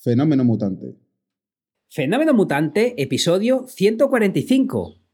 [0.00, 0.96] Fenómeno Mutante.
[1.90, 5.07] Fenómeno Mutante, episodio 145.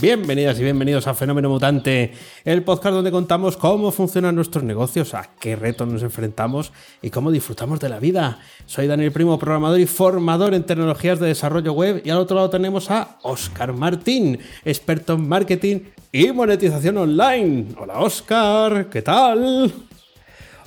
[0.00, 2.12] Bienvenidas y bienvenidos a Fenómeno Mutante,
[2.46, 7.30] el podcast donde contamos cómo funcionan nuestros negocios, a qué retos nos enfrentamos y cómo
[7.30, 8.38] disfrutamos de la vida.
[8.64, 12.48] Soy Daniel Primo, programador y formador en tecnologías de desarrollo web y al otro lado
[12.48, 15.80] tenemos a Oscar Martín, experto en marketing
[16.12, 17.66] y monetización online.
[17.76, 19.70] Hola Oscar, ¿qué tal?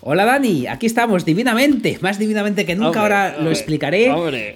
[0.02, 4.12] Hola Dani, aquí estamos divinamente, más divinamente que nunca, Hombre, ahora lo explicaré.
[4.12, 4.54] Hombre,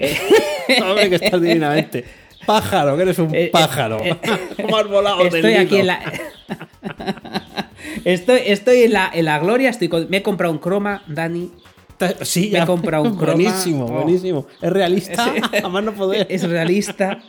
[0.84, 2.06] hombre que estás divinamente.
[2.48, 4.00] Pájaro, que eres un Eh, eh, pájaro.
[4.04, 4.16] eh,
[4.62, 6.00] ¿Cómo has volado del Estoy aquí en la.
[8.06, 11.52] Estoy, estoy en, la, en la gloria, estoy con- me he comprado un croma, Dani.
[12.22, 12.66] Sí, Me he ya.
[12.66, 13.34] comprado un croma.
[13.34, 13.88] Buenísimo, Oh.
[14.04, 14.46] buenísimo.
[14.62, 16.26] Es realista, Es- a más no poder.
[16.30, 17.20] Es realista.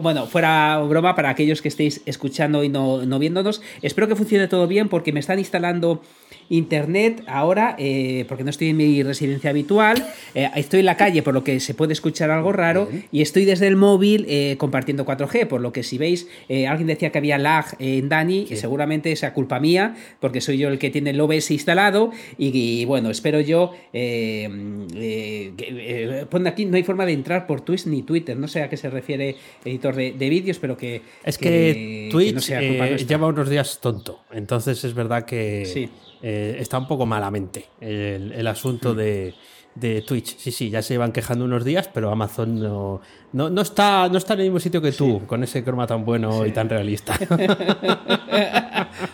[0.00, 3.62] Bueno, fuera broma para aquellos que estéis escuchando y no, no viéndonos.
[3.82, 6.02] Espero que funcione todo bien porque me están instalando
[6.48, 10.06] internet ahora, eh, porque no estoy en mi residencia habitual.
[10.34, 12.88] Eh, estoy en la calle, por lo que se puede escuchar algo raro.
[13.12, 16.28] Y estoy desde el móvil eh, compartiendo 4G, por lo que si veis,
[16.68, 20.78] alguien decía que había lag en Dani, seguramente sea culpa mía, porque soy yo el
[20.78, 22.10] que tiene el OBS instalado.
[22.38, 23.72] Y, y, bueno, espero yo.
[23.92, 28.36] que, eh, pon aquí, no hay forma de entrar por Twitch ni Twitter.
[28.36, 31.02] No sé a qué se refiere editor de, de vídeos, pero que.
[31.24, 34.20] Es que, Twitch no sea culpa lleva unos días tonto.
[34.32, 35.88] Entonces es verdad que Sí.
[36.22, 38.96] Eh, está un poco malamente el, el asunto Mm.
[38.96, 39.34] de,
[39.74, 40.36] de Twitch.
[40.38, 43.00] Sí, sí, ya se iban quejando unos días, pero Amazon no,
[43.32, 46.04] no, no está, no está en el mismo sitio que tú, con ese croma tan
[46.04, 47.14] bueno y tan realista.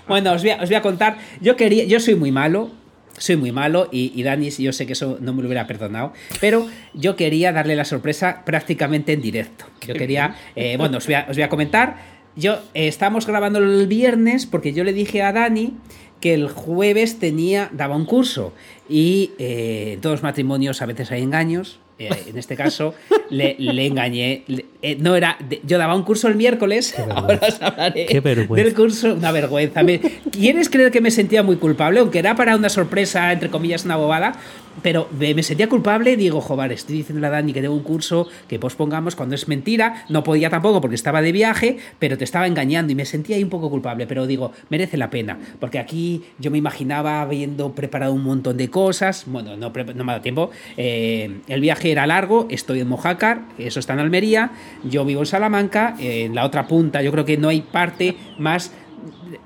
[0.08, 1.18] bueno, os voy, a, os voy a contar.
[1.40, 2.70] Yo quería, yo soy muy malo.
[3.18, 6.14] Soy muy malo y, y Dani, yo sé que eso no me lo hubiera perdonado,
[6.40, 9.66] pero yo quería darle la sorpresa prácticamente en directo.
[9.86, 11.98] Yo quería, eh, bueno, os voy, a, os voy a comentar.
[12.36, 15.74] Yo eh, estábamos grabando el viernes porque yo le dije a Dani
[16.22, 18.54] que el jueves tenía daba un curso
[18.88, 21.78] y eh, en todos los matrimonios a veces hay engaños.
[21.98, 22.94] eh, en este caso
[23.30, 24.44] le, le engañé.
[24.46, 26.94] Le- eh, no era, de- yo daba un curso el miércoles.
[27.10, 29.14] Ahora os hablaré Qué del curso.
[29.14, 29.82] Una vergüenza.
[29.82, 30.00] Me-
[30.30, 32.00] ¿Quieres creer que me sentía muy culpable?
[32.00, 34.32] Aunque era para una sorpresa, entre comillas, una bobada.
[34.80, 38.58] Pero me, sentía culpable digo, joder, estoy diciendo a Dani que tengo un curso que
[38.58, 40.04] pospongamos cuando es mentira.
[40.08, 43.44] No podía tampoco porque estaba de viaje, pero te estaba engañando y me sentía ahí
[43.44, 44.06] un poco culpable.
[44.06, 45.38] Pero digo, merece la pena.
[45.60, 49.24] Porque aquí yo me imaginaba habiendo preparado un montón de cosas.
[49.26, 50.50] Bueno, no, no me ha dado tiempo.
[50.76, 52.46] Eh, el viaje era largo.
[52.50, 54.52] Estoy en Mojácar, eso está en Almería.
[54.84, 55.96] Yo vivo en Salamanca.
[55.98, 58.72] En la otra punta, yo creo que no hay parte más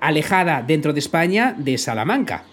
[0.00, 2.44] alejada dentro de España de Salamanca.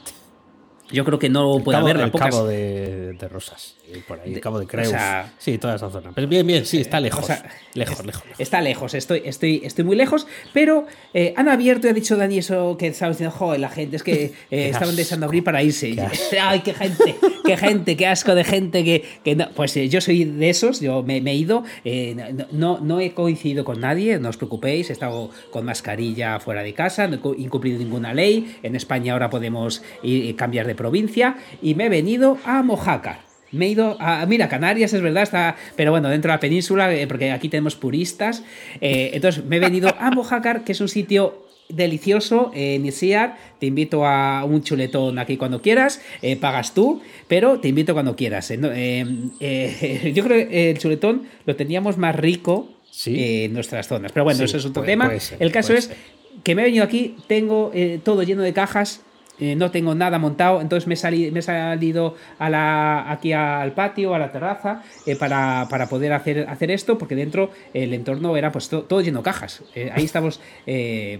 [0.92, 2.04] Yo creo que no puede cabo, haberla.
[2.06, 3.76] el pocas- cabo de, de Rosas,
[4.08, 4.90] por ahí, el cabo de Creus.
[4.90, 6.12] o sea- sí, toda esa zona.
[6.14, 7.24] Pero bien, bien, sí, está lejos.
[7.24, 8.24] o sea, lejos, es- lejos.
[8.38, 12.38] Está lejos, estoy, estoy, estoy muy lejos, pero eh, han abierto y ha dicho Dani
[12.38, 15.96] eso que estaba diciendo, joder, la gente es que eh, estaban deseando abrir para irse.
[15.96, 16.40] Qué.
[16.42, 17.16] Ay, qué gente,
[17.46, 19.50] qué gente, qué asco de gente que, que no.
[19.56, 23.00] Pues eh, yo soy de esos, yo me, me he ido, eh, no, no, no
[23.00, 27.16] he coincidido con nadie, no os preocupéis, he estado con mascarilla fuera de casa, no
[27.34, 31.90] he incumplido ninguna ley, en España ahora podemos ir- cambiar de provincia y me he
[31.90, 33.20] venido a Mojácar.
[33.52, 34.26] Me he ido a.
[34.26, 35.56] Mira, Canarias es verdad, está.
[35.78, 38.44] Pero bueno, dentro de la península, eh, porque aquí tenemos puristas.
[38.82, 43.38] eh, entonces me he venido a Mojácar, que es un sitio delicioso en Isiar.
[43.60, 46.02] Te invito a un chuletón aquí cuando quieras.
[46.22, 48.50] eh, pagas tú, pero te invito cuando quieras.
[48.52, 49.06] eh, eh,
[49.40, 53.16] eh, yo creo que el chuletón lo teníamos más rico Sí.
[53.20, 54.12] eh, en nuestras zonas.
[54.12, 55.06] Pero bueno, Sí, eso es otro puede- tema.
[55.06, 55.98] puede ser, el caso es ser.
[56.44, 59.02] que me he venido aquí, tengo eh, todo lleno de cajas.
[59.40, 63.34] Eh, no tengo nada montado, entonces me he, sali- me he salido a la, aquí
[63.34, 67.94] al patio, a la terraza, eh, para, para poder hacer, hacer esto, porque dentro el
[67.94, 69.64] entorno era pues to- todo lleno de cajas.
[69.76, 70.40] Eh, ahí estamos,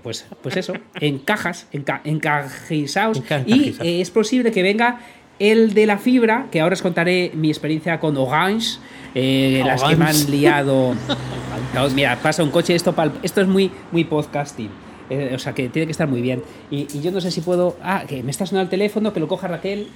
[0.04, 3.22] pues, pues eso, en cajas, enca- encajizados.
[3.24, 3.44] Enca-
[3.86, 5.00] Y es posible que venga
[5.40, 8.78] el de la fibra, que ahora os contaré mi experiencia con Orange,
[9.16, 10.96] eh, las que me han liado.
[11.96, 12.94] Mira, pasa un coche, esto,
[13.24, 14.70] esto es muy, muy podcasting.
[15.14, 16.42] Eh, o sea que tiene que estar muy bien.
[16.72, 17.78] Y, y yo no sé si puedo.
[17.82, 19.88] Ah, que me está sonando el teléfono, que lo coja Raquel.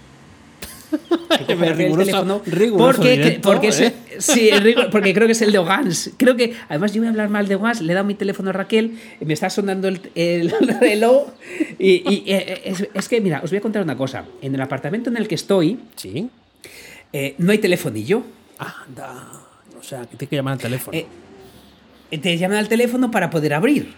[1.46, 3.94] Que cojo el Riguroso- teléfono riguroso porque, directo, porque, es- ¿eh?
[4.20, 6.12] sí, el porque creo que es el de Ogans.
[6.18, 7.82] Creo que, además, yo voy a hablar mal de Ogans.
[7.82, 11.28] Le he dado mi teléfono a Raquel, me está sonando el, el reloj.
[11.78, 14.24] Y, y, eh, es, es que, mira, os voy a contar una cosa.
[14.42, 16.30] En el apartamento en el que estoy, Sí.
[17.12, 18.24] eh, no hay telefonillo.
[18.58, 19.28] Anda.
[19.80, 20.98] O sea, que tiene que llamar al teléfono.
[20.98, 21.06] Eh,
[22.10, 23.94] te llaman al teléfono para poder abrir.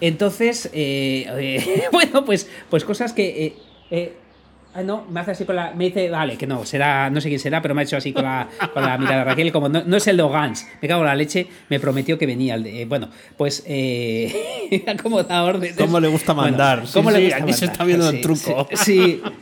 [0.00, 3.46] Entonces, eh, eh, bueno, pues, pues cosas que.
[3.46, 3.56] eh,
[3.90, 4.12] eh,
[4.74, 5.72] ah, no, me hace así con la.
[5.74, 8.12] Me dice, vale, que no, será, no sé quién será, pero me ha hecho así
[8.12, 11.00] con la, con la mirada Raquel, como no, no es el de Ogans, me cago
[11.02, 12.82] en la leche, me prometió que venía el de.
[12.82, 13.64] eh, bueno, pues.
[13.66, 15.76] Eh, como da órdenes.
[15.76, 16.86] ¿Cómo le gusta Bueno, mandar?
[16.86, 18.68] Sí, ¿cómo le sí, gusta aquí se está viendo el Sí, truco.
[18.74, 19.22] Sí.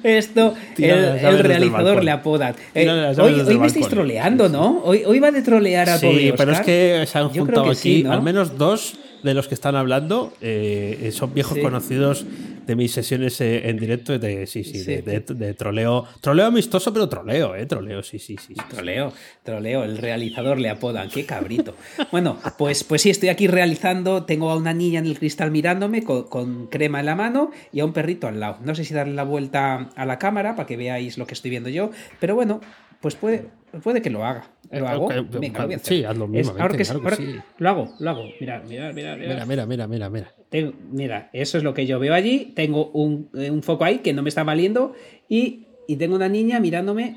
[0.04, 2.54] Esto, el, realizador le apodan.
[2.74, 4.80] Eh, hoy me estáis troleando, ¿no?
[4.84, 8.02] Hoy, hoy va de trolear a Sí, pero es que se han juntado aquí sí,
[8.02, 8.12] ¿no?
[8.12, 11.60] al menos dos de los que están hablando eh, son viejos Sí.
[11.62, 12.24] conocidos
[12.66, 14.96] de mis sesiones eh, en directo de sí sí, Sí.
[14.96, 18.60] De, de- de troleo troleo amistoso pero troleo eh troleo sí sí sí, sí.
[18.70, 19.12] Troleo,
[19.42, 21.74] troleo, el realizador le apodan, qué cabrito.
[22.12, 26.02] Bueno, pues, pues sí, estoy aquí realizando, tengo a una niña en el cristal mirándome
[26.04, 28.58] con, con crema en la mano y a un perrito al lado.
[28.64, 31.50] No sé si darle la vuelta a la cámara para que veáis lo que estoy
[31.50, 31.90] viendo yo,
[32.20, 32.60] pero bueno,
[33.00, 33.46] pues puede,
[33.82, 34.44] puede que lo haga.
[34.70, 35.08] ¿Lo Eh, hago?
[35.08, 35.94] Venga, lo voy a hacer.
[35.98, 37.36] sí, hazlo Es- mismamente, ahora que- claro que ahora- sí.
[37.58, 38.24] Lo hago, lo hago.
[38.40, 39.44] Mira, mira, mira, mira.
[39.46, 42.52] mira mira mira mira Tengo- mira, eso es lo que yo veo allí.
[42.54, 44.94] Tengo un, eh, un foco ahí que no me está valiendo
[45.28, 47.16] y, y tengo una niña mirándome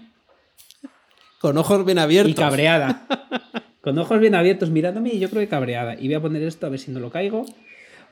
[1.40, 3.06] con ojos bien abiertos y cabreada.
[3.82, 5.96] Con ojos bien abiertos mirándome y yo creo que cabreada.
[6.00, 7.46] Y voy a poner esto a ver si no lo caigo.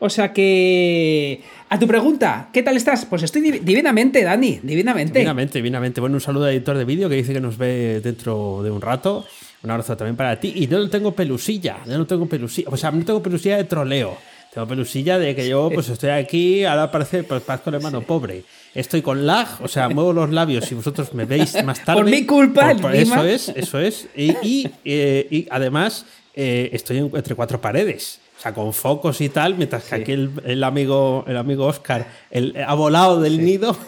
[0.04, 1.42] O sea que...
[1.70, 3.06] A tu pregunta, ¿qué tal estás?
[3.06, 5.14] Pues estoy divi- divinamente, Dani, divinamente.
[5.20, 6.02] Divinamente, divinamente.
[6.02, 8.82] Bueno, un saludo al editor de vídeo que dice que nos ve dentro de un
[8.82, 9.26] rato.
[9.64, 10.52] Un abrazo también para ti.
[10.56, 12.68] Y yo no tengo pelusilla, yo no tengo pelusilla.
[12.72, 14.18] O sea, no tengo pelusilla de troleo.
[14.54, 18.44] Tengo pelusilla de que yo pues estoy aquí, ahora parece, pues parezco el hermano pobre.
[18.76, 22.02] Estoy con lag, o sea, muevo los labios y vosotros me veis más tarde.
[22.02, 24.08] Por mi culpa, Por- por- eso es, eso es.
[24.16, 26.06] Y, y, eh, y además
[26.36, 28.20] eh, estoy en- entre cuatro paredes.
[28.42, 32.08] O sea, con focos y tal, mientras que aquí el, el amigo, el amigo Oscar
[32.32, 33.78] el, ha volado del nido.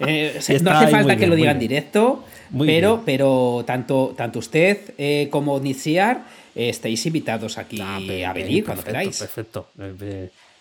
[0.00, 2.24] Eh, no hace falta que lo diga en directo,
[2.58, 6.24] pero, pero tanto, tanto usted eh, como Niciar
[6.54, 9.18] eh, estáis invitados aquí Ah, a venir cuando perfecto, queráis.
[9.18, 9.68] Perfecto.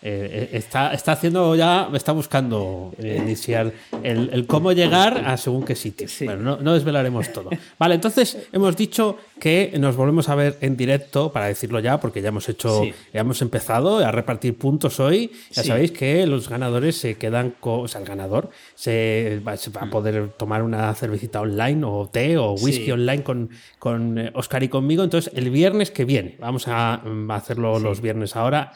[0.06, 3.72] Eh, eh, está, está haciendo ya, está buscando eh, iniciar
[4.04, 6.10] el, el cómo llegar a según qué sitio.
[6.10, 6.26] Sí.
[6.26, 7.50] Bueno, no, no desvelaremos todo.
[7.80, 12.22] Vale, entonces hemos dicho que nos volvemos a ver en directo, para decirlo ya, porque
[12.22, 12.94] ya hemos hecho, Sí.
[13.14, 15.32] ya hemos empezado a repartir puntos hoy.
[15.52, 15.70] Ya Sí.
[15.70, 19.84] sabéis que los ganadores se quedan con, o sea, el ganador se va, se va
[19.84, 24.68] a poder tomar una cervecita online o té o whisky online con, con Oscar y
[24.68, 25.02] conmigo.
[25.04, 28.74] Entonces, el viernes que viene, vamos a, mm, a hacerlo los viernes ahora,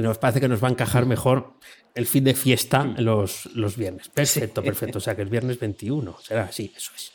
[0.00, 1.54] nos parece que nos va a encajar mejor
[1.94, 2.94] el fin de fiesta Mm.
[2.98, 4.08] los, los viernes.
[4.08, 4.98] Perfecto, perfecto.
[4.98, 7.12] O sea que el viernes 21 será así, eso es.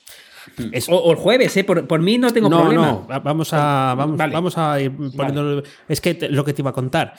[0.72, 0.92] Eso.
[0.94, 1.64] O, o el jueves, ¿eh?
[1.64, 2.88] Por, por mí no tengo no, problema.
[2.88, 4.34] no, va- vamos a, vamos, Vale.
[4.34, 5.62] vamos a ir poniendo.
[5.88, 7.14] Es que te- lo que te iba a contar.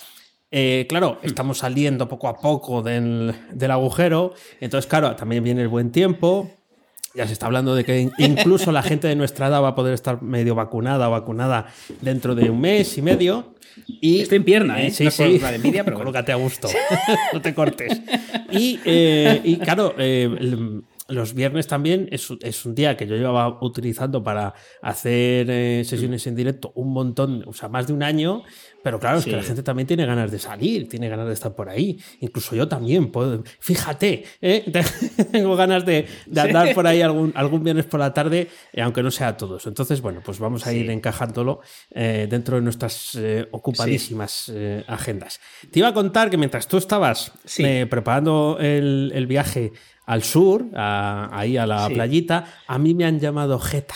[0.50, 4.34] Eh, claro, estamos saliendo poco a poco del, del agujero.
[4.60, 6.50] Entonces, claro, también viene el buen tiempo.
[7.14, 9.74] Ya se está hablando de que in- incluso la gente de nuestra edad va a
[9.74, 11.66] poder estar medio vacunada o vacunada
[12.00, 13.54] dentro de un mes y medio.
[13.86, 14.90] Y, Estoy en pierna, ¿eh?
[14.90, 15.38] sí, No sí.
[15.38, 15.96] la de envidia, pero.
[15.98, 16.68] Colócate a gusto.
[17.32, 18.00] no te cortes.
[18.50, 20.28] Y, eh, y claro, eh,
[21.08, 25.82] los viernes también es, un- es un día que yo llevaba utilizando para hacer eh,
[25.84, 28.42] sesiones en directo un montón, o sea, más de un año.
[28.82, 31.54] Pero claro, es que la gente también tiene ganas de salir, tiene ganas de estar
[31.54, 32.00] por ahí.
[32.18, 33.12] Incluso yo también.
[33.12, 34.64] Puedo, fíjate, ¿eh?
[35.30, 39.04] tengo ganas de, de andar por ahí algún, algún viernes por la tarde, eh, aunque
[39.04, 39.68] no sea todos.
[39.68, 41.60] Entonces, bueno, pues vamos a ir encajándolo
[41.92, 43.16] eh, dentro de nuestras
[43.52, 44.50] ocupadísimas
[44.88, 45.40] agendas.
[45.70, 47.30] Te iba a contar que mientras tú estabas
[47.88, 49.72] preparando el, el viaje
[50.06, 51.94] al sur, a- ahí a la Sí.
[51.94, 53.94] playita, a mí me han llamado Jeta.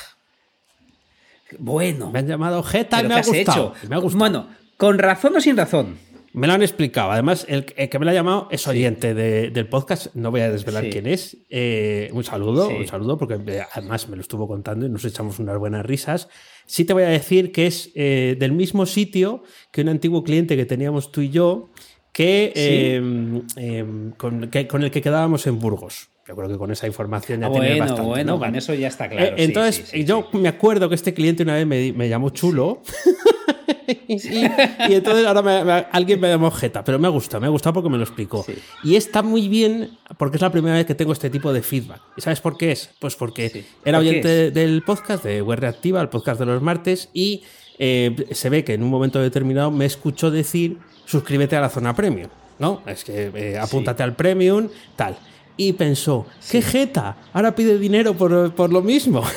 [1.59, 2.11] Bueno.
[2.11, 3.75] Me han llamado Jeta y ¿pero me ha gustado.
[3.89, 4.19] Me ha gustado.
[4.19, 5.99] Bueno, ¿con razón o sin razón?
[6.33, 7.13] Me lo han explicado.
[7.13, 10.09] Además, el, el que me lo ha llamado es oyente de- del podcast.
[10.15, 10.91] No voy a desvelar Sí.
[10.91, 11.39] quién es.
[11.49, 15.39] Eh, un saludo, un saludo, porque eh, además me lo estuvo contando y nos echamos
[15.39, 16.29] unas buenas risas.
[16.67, 20.57] Sí te voy a decir que es eh, del mismo sitio que un antiguo cliente
[20.57, 21.71] que teníamos tú y yo,
[22.17, 23.85] que, eh, eh,
[24.17, 26.09] con, que- con el que quedábamos en Burgos.
[26.27, 28.03] Yo creo que con esa información ya Ah, tienes bueno, bastante.
[28.09, 28.39] bueno, ¿no?
[28.39, 28.59] con Vale.
[28.59, 29.27] eso ya está claro.
[29.27, 32.31] Eh, sí, entonces, sí, yo me acuerdo que este cliente una vez me, me llamó
[32.31, 32.81] chulo.
[34.09, 37.47] y, y entonces ahora me- me- alguien me llamó Jeta, pero me ha gustado, me
[37.49, 38.45] ha gustado porque me lo explicó.
[38.83, 42.01] Y está muy bien porque es la primera vez que tengo este tipo de feedback.
[42.17, 42.91] ¿Y sabes por qué es?
[42.99, 47.11] Pues porque era ¿Por oyente del podcast de Web Reactiva, el podcast de los martes,
[47.13, 47.43] y
[47.79, 51.95] eh, se ve que en un momento determinado me escuchó decir suscríbete a la zona
[51.97, 52.29] premium.
[52.59, 52.83] ¿no?
[52.87, 55.17] Es que eh, apúntate al premium, tal.
[55.59, 59.23] Y pensó, qué jeta, ahora pide dinero por, por lo mismo.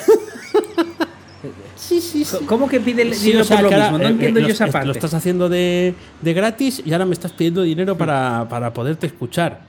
[1.75, 2.37] Sí, sí, sí.
[2.45, 3.97] ¿Cómo que pide el Sí, dinero o sea, por lo ahora, mismo?
[3.99, 4.91] No eh, entiendo eh, yo lo- esa Lo parte.
[4.91, 9.61] estás haciendo de, de gratis y ahora me estás pidiendo dinero para, para poderte escuchar.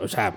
[0.00, 0.36] O sea,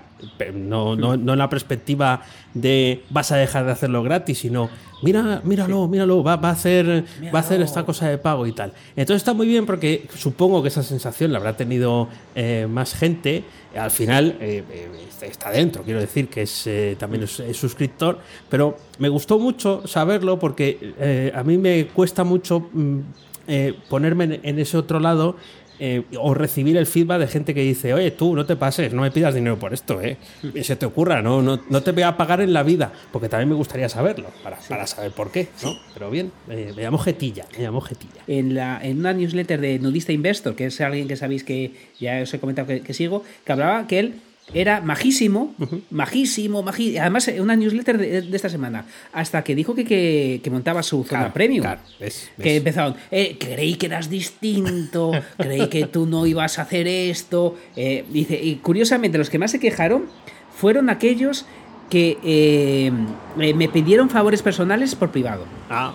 [0.54, 2.22] no, no, no en la perspectiva
[2.54, 4.68] de vas a dejar de hacerlo gratis, sino
[5.02, 7.04] mira, míralo, míralo, va, va a hacer,
[7.34, 8.72] va a hacer esta cosa de pago y tal.
[8.96, 13.44] Entonces está muy bien porque supongo que esa sensación la habrá tenido eh, más gente.
[13.76, 14.88] Al final eh, eh,
[15.22, 18.18] está dentro, quiero decir que es eh, también es, es suscriptor,
[18.48, 23.00] pero me gustó mucho saberlo porque a mí me cuesta mucho mm,
[23.48, 25.34] eh, ponerme en, en ese otro lado
[25.84, 29.02] eh, o recibir el feedback de gente que dice, oye, tú no te pases, no
[29.02, 30.16] me pidas dinero por esto, ¿eh?
[30.54, 33.28] Y se te ocurra, no, no, no te voy a pagar en la vida, porque
[33.28, 35.74] también me gustaría saberlo, para, para saber por qué, ¿no?
[35.92, 38.22] Pero bien, eh, me llamo Jetilla, me llamo Jetilla.
[38.28, 42.22] en, la, en una newsletter de Nudista Investor, que es alguien que sabéis que ya
[42.22, 44.14] os he comentado que, que sigo, que hablaba que él
[44.54, 45.54] era majísimo,
[45.90, 47.00] majísimo, majísimo.
[47.00, 50.82] Además, en una newsletter de, de esta semana, hasta que dijo que, que, que montaba
[50.82, 51.62] su zona Claro, premium.
[51.62, 56.62] claro, ves, Que empezaron, eh, creí que eras distinto, creí que tú no ibas a
[56.62, 57.56] hacer esto.
[57.76, 60.06] Eh, dice, y curiosamente, los que más se quejaron
[60.54, 61.46] fueron aquellos
[61.88, 62.90] que eh,
[63.38, 65.44] eh, me pidieron favores personales por privado.
[65.70, 65.94] Ah,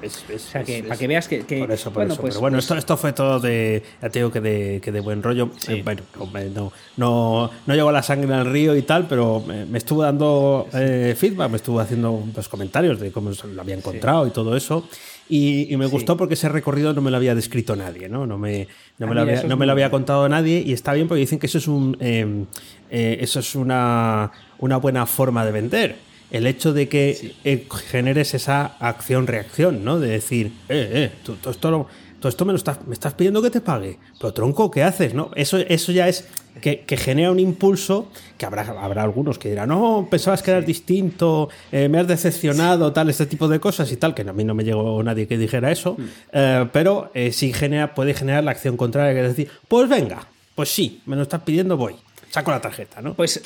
[0.00, 1.40] ves, ves, O sea, que, ves, para que veas que.
[1.46, 2.22] que- Por eso, por bueno, eso.
[2.22, 3.82] pues, Pero bueno, pues- esto, esto fue todo de.
[4.02, 5.50] Ya te digo que de, que de buen rollo.
[5.68, 9.64] Eh, bueno, hombre, no, no, no llegó la sangre al río y tal, pero me,
[9.66, 14.26] me estuvo dando eh, feedback, me estuvo haciendo pues, comentarios de cómo lo había encontrado
[14.26, 14.88] y todo eso.
[15.28, 18.28] Y, y me gustó porque ese recorrido no me lo había descrito nadie, ¿no?
[18.28, 20.72] No me, no Ah, me, lo, había, es no me lo había contado nadie y
[20.72, 22.44] está bien porque dicen que eso es un eh,
[22.90, 25.96] eh, eso es una, una buena forma de vender.
[26.30, 29.98] El hecho de que eh, generes esa acción-reacción, ¿no?
[30.00, 31.86] De decir, eh, eh, tú, tú esto, lo-
[32.20, 33.98] tú esto me lo estás, me estás pidiendo que te pague.
[34.20, 35.14] Pero tronco, ¿qué haces?
[35.14, 35.30] ¿No?
[35.36, 36.26] Eso, eso ya es
[36.60, 40.66] que, que genera un impulso que habrá, habrá algunos que dirán, no, pensabas que eras
[40.66, 44.42] distinto, eh, me has decepcionado, tal, este tipo de cosas y tal, que a mí
[44.42, 45.96] no me llegó nadie que dijera eso,
[46.32, 50.70] eh, pero sí genera, puede generar la acción contraria, que es decir, pues venga, pues
[50.70, 51.94] sí, me lo estás pidiendo, voy.
[52.30, 53.14] Saco la tarjeta, ¿no?
[53.14, 53.42] Pues,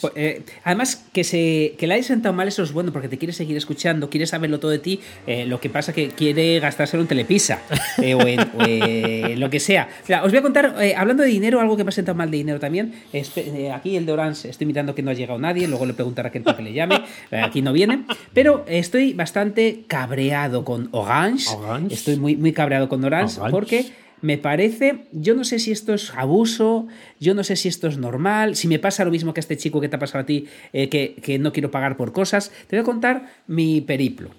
[0.00, 3.18] pues, eh, además, que, se, que la hayas sentado mal, eso es bueno, porque te
[3.18, 5.00] quiere seguir escuchando, quiere saberlo todo de ti.
[5.26, 7.60] eh, lo que pasa que quiere gastárselo en Telepisa
[8.02, 9.88] eh, o, en, o en lo que sea.
[10.08, 12.30] Mira, os voy a contar, eh, hablando de dinero, algo que me ha sentado mal
[12.30, 12.94] de dinero también.
[13.12, 16.28] Eh, aquí el de Orange, estoy mirando que no ha llegado nadie, luego le preguntará
[16.28, 17.02] a Raquel que le llame.
[17.30, 18.04] eh, aquí no viene.
[18.32, 21.48] Pero estoy bastante cabreado con Orange.
[21.56, 21.94] Orange.
[21.94, 23.50] Estoy muy, muy cabreado con Orange, Orange.
[23.52, 23.86] porque.
[24.22, 26.86] Me parece, yo no sé si esto es abuso,
[27.20, 29.56] yo no sé si esto es normal, si me pasa lo mismo que a este
[29.56, 32.50] chico que te ha pasado a ti, eh, que, que no quiero pagar por cosas.
[32.66, 34.30] Te voy a contar mi periplo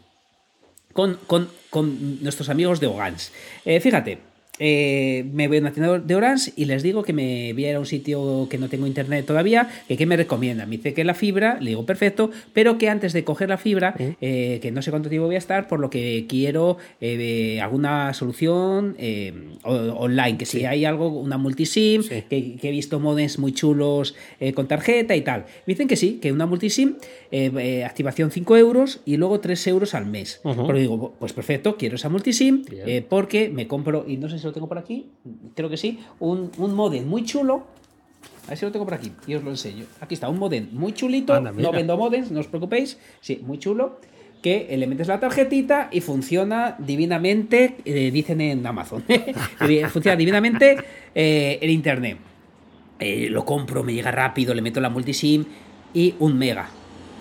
[0.94, 3.32] con, con- con nuestros amigos de Orange.
[3.66, 4.20] Eh, fíjate,
[4.64, 7.70] eh, me voy a una tienda de Orange y les digo que me voy a
[7.72, 10.70] ir a un sitio que no tengo internet todavía, que qué me recomiendan.
[10.70, 13.96] Me dice que la fibra, le digo perfecto, pero que antes de coger la fibra,
[14.22, 18.14] eh, que no sé cuánto tiempo voy a estar, por lo que quiero eh, alguna
[18.14, 18.96] solución
[19.64, 22.24] online, que si hay algo, una multisim, Sí.
[22.30, 24.14] que, que he visto modems muy chulos
[24.54, 25.46] con tarjeta y tal.
[25.66, 26.98] Me dicen que sí, que una multisim,
[27.86, 30.40] activación 5 euros y luego 3 euros al mes.
[30.44, 32.64] Pero digo, pues perfecto, quiero esa multisim
[33.10, 35.10] porque me compro, y no sé si lo tengo por aquí,
[35.56, 37.64] creo que sí, un, un modem muy chulo.
[38.46, 39.86] A ver si lo tengo por aquí y os lo enseño.
[40.02, 41.34] Aquí está, un modem muy chulito.
[41.34, 43.00] Anda, no vendo modems, no os preocupéis.
[43.22, 44.00] Sí, muy chulo.
[44.42, 49.04] Que le metes la tarjetita y funciona divinamente, eh, dicen en Amazon.
[49.90, 50.78] funciona divinamente
[51.14, 52.18] eh, en internet.
[53.00, 55.46] Eh, lo compro, me llega rápido, le meto la multisim
[55.94, 56.70] y un mega.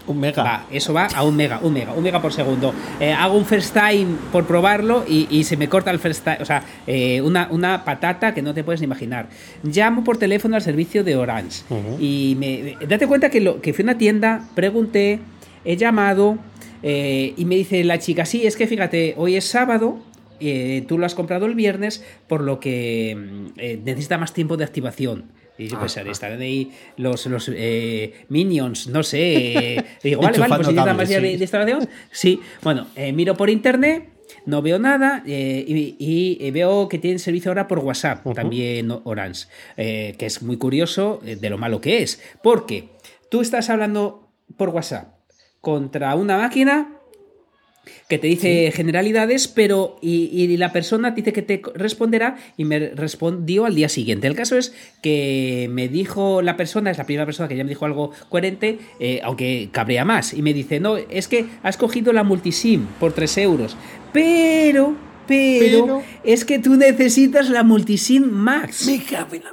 [0.06, 0.42] Un mega.
[0.42, 2.74] Va, eso va a un mega, un mega, un mega por segundo.
[2.98, 6.38] Eh, hago un first time por probarlo y, y se me corta el first time.
[6.40, 9.28] O sea, eh, una, una patata que no te puedes ni imaginar.
[9.62, 11.62] Llamo por teléfono al servicio de Orange.
[12.00, 15.20] Y me, date cuenta que, lo, que fui a una tienda, pregunté,
[15.64, 16.38] he llamado
[16.82, 20.00] eh, y me dice la chica, sí, es que fíjate, hoy es sábado.
[20.40, 24.64] eh, tú lo has comprado el viernes, por lo que mm, necesita más tiempo de
[24.64, 25.24] activación.
[25.60, 29.76] Y yo pensaré, estarán ahí los, los eh, minions, no sé.
[29.76, 31.36] eh, digo, vale, vale, pues necesita más días de, sí.
[31.36, 31.88] de instalación.
[32.10, 34.08] Sí, bueno, eh, miro por internet,
[34.46, 39.46] no veo nada eh, y, y, veo que tienen servicio ahora por WhatsApp, también Orange,
[39.76, 42.22] que es muy curioso de lo malo que es.
[42.42, 42.88] Porque
[43.30, 45.14] tú estás hablando por WhatsApp
[45.60, 46.99] contra una máquina
[48.08, 52.78] que te dice generalidades, pero y, y la persona dice que te responderá y me
[52.90, 54.26] respondió al día siguiente.
[54.26, 57.70] El caso es que me dijo la persona, es la primera persona que ya me
[57.70, 62.12] dijo algo coherente, eh, aunque cabrea más, y me dice, no, es que has cogido
[62.12, 63.76] la multisim por 3 euros,
[64.12, 64.94] pero,
[65.26, 68.86] pero, Pero- es que tú necesitas la multisim Max.
[68.86, 69.52] Me cago en la-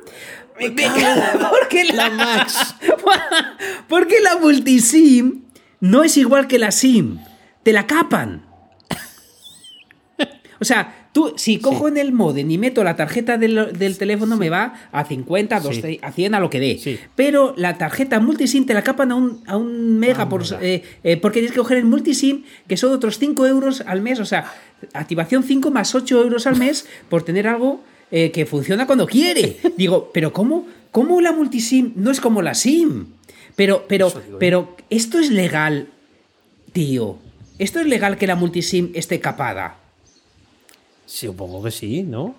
[0.60, 2.76] me en la- porque la, la Max.
[3.88, 5.44] porque la multisim
[5.80, 7.20] no es igual que la SIM.
[7.68, 8.44] Te la capan.
[10.62, 14.38] O sea, tú, si cojo en el modem y meto la tarjeta del, del teléfono,
[14.38, 15.68] me va a 50, a, Sí.
[15.82, 17.00] 200, a 100, a lo que dé.
[17.18, 20.44] Pero la tarjeta multisim te la capan a un, a un mega, A un por,
[20.62, 24.22] eh, eh, porque tienes que coger el multisim, que son otros 5 euros al mes.
[24.22, 24.50] O sea,
[24.94, 29.58] activación 5 más 8 euros al mes por tener algo eh, que funciona cuando quiere.
[29.76, 33.08] Digo, pero ¿cómo, cómo la multisim no es como la SIM?
[33.58, 35.90] Pero, pero, pero, ¿esto es legal,
[36.72, 37.27] tío?
[37.60, 39.78] ¿Esto es legal que la multisim esté capada?
[41.06, 42.36] Supongo que sí, ¿no?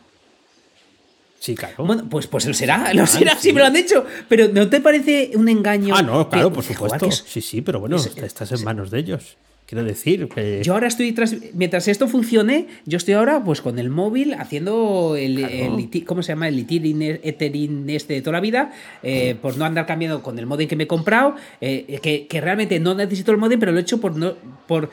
[1.41, 1.85] Sí, claro.
[1.85, 4.05] Bueno, pues, pues lo será, lo será, si me lo han dicho.
[4.29, 5.95] Pero ¿no te parece un engaño?
[5.97, 7.11] ah, no, claro, por supuesto.
[7.11, 9.37] Sí, sí, pero bueno, es- estás en manos de ellos.
[9.69, 10.63] Quiero decir que.
[10.65, 15.15] Yo ahora estoy, tras- mientras esto funcione, yo estoy ahora pues con el móvil haciendo
[15.15, 15.53] el, Claro.
[15.55, 16.49] el iti- ¿cómo se llama?
[16.49, 18.73] El Ethereum, este de toda la vida,
[19.03, 22.41] eh, por no andar cambiando con el modem que me he comprado, eh, que, que
[22.41, 24.35] realmente no necesito el modem, pero lo he hecho por no
[24.67, 24.89] por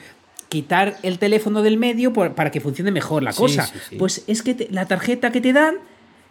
[0.49, 3.67] quitar el teléfono del medio por- para que funcione mejor la Sí, cosa.
[3.89, 3.95] sí.
[3.97, 5.75] Pues es que te- la tarjeta que te dan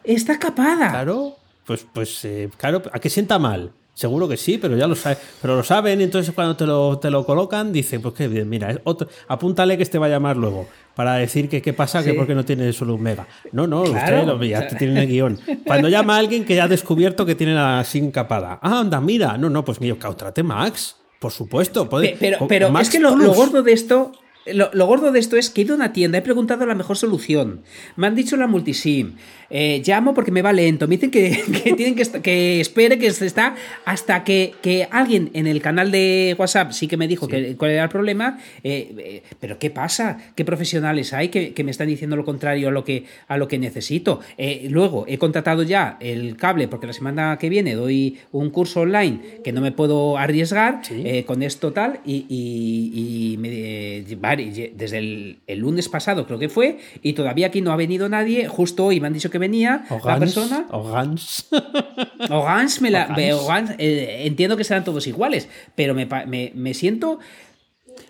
[0.04, 0.90] está capada.
[0.90, 1.36] Claro,
[1.66, 3.72] pues, pues eh, claro, ¿a qué sienta mal?
[3.94, 5.18] Seguro que sí, pero ya lo saben.
[5.40, 8.70] Pero lo saben, entonces cuando te lo, te lo colocan, dicen, pues que bien, mira,
[8.72, 10.66] es otro, apúntale que este va a llamar luego.
[10.96, 13.26] Para decir que qué pasa, que porque no tiene solo un mega.
[13.52, 13.98] No, no, Claro.
[14.22, 15.38] ustedes lo- ya tienen el guion.
[15.66, 18.58] Cuando llama a alguien que ya ha descubierto que tiene la SIM capada.
[18.62, 19.36] Ah, anda, mira.
[19.38, 20.96] No, no, pues mira, contrate Max.
[21.20, 21.88] Por supuesto.
[21.88, 24.12] puede- Pe- Pero, pero Max es que lo, gordo de esto.
[24.52, 26.74] Lo, lo gordo de esto es que he ido a una tienda, he preguntado la
[26.74, 27.62] mejor solución.
[27.96, 29.12] Me han dicho la multisim.
[29.50, 30.86] Eh, llamo porque me va lento.
[30.88, 35.30] Me dicen que, que tienen que, que espere que se está hasta que, que alguien
[35.34, 38.38] en el canal de WhatsApp sí que me dijo que, cuál era el problema.
[38.62, 40.18] Eh, eh, pero ¿qué pasa?
[40.34, 43.48] ¿Qué profesionales hay que, que me están diciendo lo contrario a lo que, a lo
[43.48, 44.20] que necesito?
[44.68, 49.20] Luego he contratado ya el cable porque la semana que viene doy un curso online
[49.44, 51.22] que no me puedo arriesgar Sí.
[51.26, 54.02] con esto tal y, y- y me,
[54.37, 58.49] desde el, el lunes pasado creo que fue y todavía aquí no ha venido nadie
[58.49, 61.47] justo hoy me han dicho que venía O la Gans, persona o Gans.
[62.31, 67.18] Ogans me la Ogans, eh, entiendo que serán todos iguales pero me, me- me siento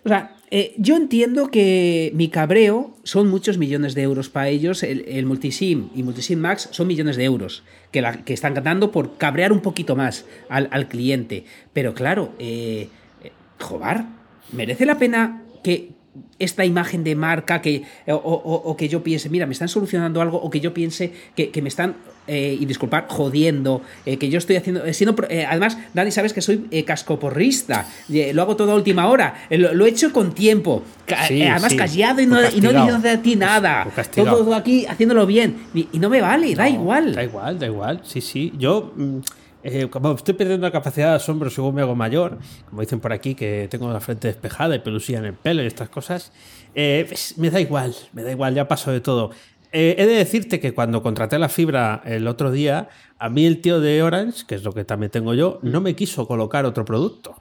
[0.02, 4.82] o sea, eh, yo entiendo que mi cabreo son muchos millones de euros para ellos.
[4.82, 8.90] El, el Multisim y Multisim Max son millones de euros que, la- que están ganando
[8.90, 11.44] por cabrear un poquito más al, al cliente.
[11.74, 12.88] Pero claro, eh,
[13.22, 14.06] eh, jobar,
[14.52, 15.90] ¿merece la pena que
[16.38, 20.20] esta imagen de marca que, o, o- o que yo piense, mira, me están solucionando
[20.20, 21.96] algo, o que yo piense que, que me están,
[22.26, 24.92] eh, y disculpar, jodiendo, eh, que yo estoy haciendo, eh,
[25.28, 29.46] eh, además, Dani, sabes que soy eh, cascoporrista, eh, lo hago todo a última hora,
[29.50, 30.82] eh, lo, lo he hecho con tiempo,
[31.28, 34.86] Sí, eh, además sí, callado y no, y no diciendo de ti nada, todo aquí
[34.86, 37.14] haciéndolo bien, y, y no me vale, da igual.
[37.14, 38.00] Da igual, da igual.
[38.04, 38.52] Sí, sí.
[38.58, 39.18] Yo, mm,
[39.64, 43.12] eh, como estoy perdiendo la capacidad de asombro según me hago mayor, como dicen por
[43.12, 46.32] aquí, que tengo la frente despejada y pelusilla en el pelo y estas cosas,
[46.74, 49.30] eh, pues, me da igual, me da igual, ya paso de todo.
[49.72, 53.62] Eh, he de decirte que cuando contraté la fibra el otro día, a mí el
[53.62, 56.84] tío de Orange, que es lo que también tengo yo, no me quiso colocar otro
[56.84, 57.34] producto.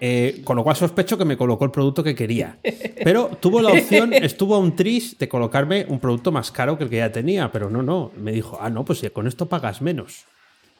[0.00, 2.58] Eh, con lo cual sospecho que me colocó el producto que quería.
[3.02, 6.84] Pero tuvo la opción, estuvo a un tris de colocarme un producto más caro que
[6.84, 8.12] el que ya tenía, pero no, no.
[8.18, 10.26] Me dijo, ah, no, pues con esto pagas menos.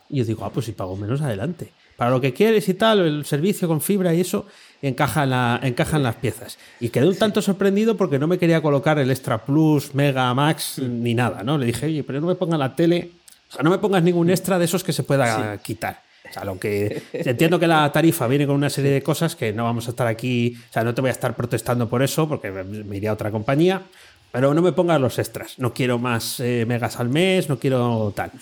[0.09, 1.73] Y yo digo, ah, pues si pago menos, adelante.
[1.97, 4.47] Para lo que quieres y tal, el servicio con fibra y eso,
[4.83, 6.59] encajan, la, encajan las piezas.
[6.81, 10.79] Y quedé un tanto sorprendido porque no me quería colocar el Extra Plus, Mega, Max,
[10.79, 11.57] ni nada, ¿no?
[11.57, 13.11] Le dije, oye, pero no me pongas la tele,
[13.49, 16.03] o sea, no me pongas ningún extra de esos que se pueda quitar.
[16.29, 19.53] O sea, lo que entiendo que la tarifa viene con una serie de cosas que
[19.53, 22.29] no vamos a estar aquí, o sea, no te voy a estar protestando por eso,
[22.29, 23.83] porque me iría a otra compañía,
[24.33, 25.59] pero no me pongas los extras.
[25.59, 28.33] No quiero más eh, megas al mes, no quiero tal.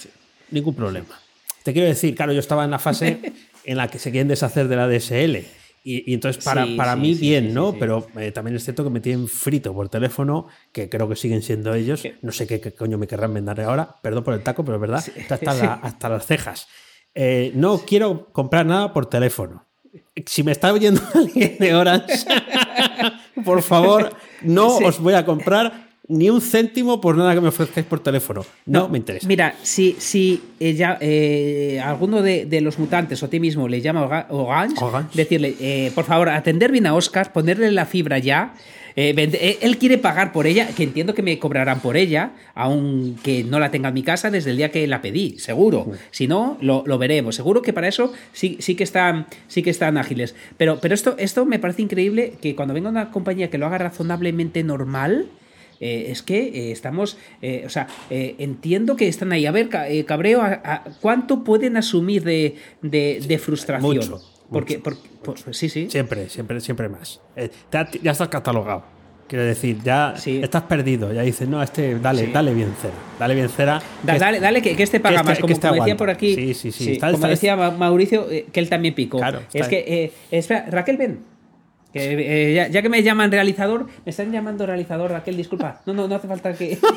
[0.51, 1.22] Ningún problema.
[1.65, 3.19] Te quiero decir, claro, yo estaba en la fase
[3.65, 5.45] en la que se quieren deshacer de la DSL.
[5.85, 7.75] Y, y entonces para, Sí, para sí, mí sí, bien, ¿no?
[7.79, 11.43] Pero eh, también es cierto que me tienen frito por teléfono, que creo que siguen
[11.43, 12.05] siendo ellos.
[12.21, 13.97] No sé qué, qué coño me querrán vender ahora.
[14.01, 15.05] Perdón por el taco, pero es verdad.
[15.17, 16.69] Está hasta, la- hasta las cejas.
[17.15, 19.67] Eh, no quiero comprar nada por teléfono.
[20.25, 22.25] Si me está oyendo alguien de Orange,
[23.45, 24.85] por favor, no Sí.
[24.85, 28.45] os voy a comprar ni un céntimo por nada que me ofrezcáis por teléfono.
[28.67, 29.27] No, me interesa.
[29.27, 33.69] Mira, si, si eh, ya, eh, alguno de, de los mutantes o a ti mismo
[33.69, 35.11] le llama Orange, Orange.
[35.17, 38.55] decirle, eh, por favor, atender bien a Oscar, ponerle la fibra ya.
[38.95, 42.33] eh, vende- eh, él quiere pagar por ella, que entiendo que me cobrarán por ella,
[42.55, 45.93] aunque no la tenga en mi casa desde el día que la pedí, seguro.
[46.11, 47.37] Si no, lo, lo veremos.
[47.37, 50.35] Seguro que para eso sí, sí que están, sí que están ágiles.
[50.59, 53.79] Pero, pero esto, esto me parece increíble que cuando venga una compañía que lo haga
[53.79, 55.27] razonablemente normal,
[55.83, 59.45] eh, es que eh, estamos, eh, o sea, entiendo que están ahí.
[59.47, 63.97] A ver, Ca- Cabreo, a- a- ¿cuánto pueden asumir de, de- de frustración?
[63.97, 65.09] Mucho, Porque, mucho, porque-
[65.45, 65.89] por- sí, sí.
[65.91, 67.21] Siempre, siempre, siempre más.
[67.73, 68.85] Ya, ya estás catalogado.
[69.29, 70.41] Quiero decir, ya Sí.
[70.43, 71.11] estás perdido.
[71.13, 72.33] Ya dices, no, este, dale, Sí.
[72.33, 72.93] dale bien cera.
[73.19, 73.81] Dale bien cera.
[74.03, 75.39] Da- que dale, dale, que, que este paga que este- más.
[75.41, 76.35] Como, este como decía por aquí.
[76.35, 76.93] Sí, sí, sí.
[76.93, 79.19] Está- como está- decía Ma- Mauricio, que él también picó.
[79.19, 81.32] Claro, es que, eh, espera, Raquel, ven.
[81.93, 85.83] Que, eh, ya, ya que me llaman realizador, me están llamando realizador, Raquel, disculpa.
[85.87, 86.79] No, no, no hace falta que.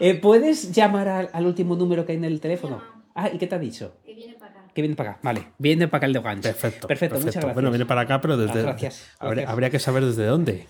[0.00, 2.82] Eh, ¿Puedes llamar al, al último número que hay en el teléfono?
[3.14, 3.94] Ah, ¿y qué te ha dicho?
[4.04, 4.60] Que viene para acá.
[4.74, 5.20] Que viene para acá.
[5.22, 6.42] Vale, viene para acá el de Orange.
[6.48, 6.88] Perfecto.
[6.88, 7.54] Perfecto, muchas gracias.
[7.54, 8.60] Bueno, viene para acá, pero desde.
[8.60, 9.52] Ah, gracias, Habría, gracias.
[9.52, 10.66] habría que saber desde dónde.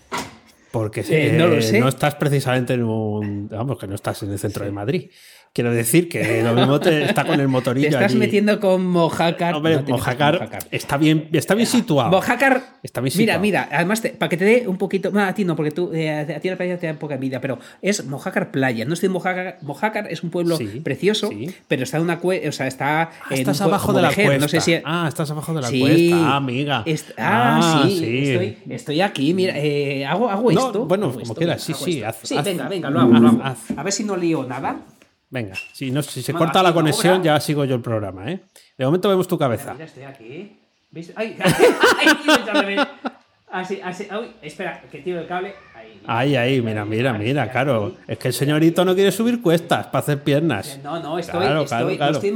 [0.71, 1.79] Porque Eh, no lo sé.
[1.79, 3.47] no estás precisamente en un.
[3.49, 5.09] Vamos, que no estás en el centro de Madrid.
[5.55, 7.87] Quiero decir que lo mismo te está con el Te motorillo.
[7.89, 8.17] estás allí.
[8.17, 9.53] metiendo con Mojácar.
[9.53, 10.63] Hombre, No te Mojácar Mojácar.
[10.71, 12.09] está bien, está bien situado.
[12.09, 12.63] Mojácar.
[12.81, 13.39] Está bien Mira, situado.
[13.41, 15.11] mira, además, te- para que te dé un poquito.
[15.11, 17.39] No, a ti no, porque tú, eh, a ti la playa te da poca vida,
[17.39, 18.83] pero es Mojácar Playa.
[18.85, 19.59] No estoy en Mojácar.
[19.61, 21.53] Mojácar es un pueblo Sí, precioso, sí.
[21.67, 22.49] pero está en una cuesta.
[22.49, 23.01] O sea, está.
[23.03, 24.37] Ah, en estás abajo de la cuesta.
[24.39, 24.73] No sé si.
[24.83, 25.79] Ah, estás abajo de la Sí.
[25.81, 26.15] cuesta.
[26.31, 26.81] Ah, amiga.
[26.87, 28.17] Est- ah, sí, sí.
[28.31, 30.85] Estoy, estoy aquí, mira, eh, hago, hago No, esto.
[30.87, 33.27] bueno, hago como esto, quieras, sí, sí, haz- sí, haz- venga, venga, lo hago, lo
[33.29, 33.43] hago.
[33.77, 34.77] A ver si no lío nada.
[35.33, 37.23] Venga, si, no, si se corta la conexión, obra.
[37.23, 38.39] ya sigo yo el programa, ¿eh?
[38.77, 39.73] De momento vemos tu cabeza.
[39.73, 40.59] Mira, estoy aquí.
[40.91, 41.11] ¿Veis?
[41.15, 41.35] ¡Ay!
[41.43, 42.07] ¡Ay!
[42.53, 42.79] me ven.
[43.49, 44.07] Así, así.
[44.11, 45.55] Uy, espera, que tiro el cable.
[46.05, 46.35] Ahí.
[46.35, 47.95] Ahí, ahí, mira, mira, mira, claro.
[48.07, 50.79] Es que el señorito no quiere subir cuestas para hacer piernas.
[50.83, 52.35] No, no, estoy, Claro, estoy, claro, no estoy no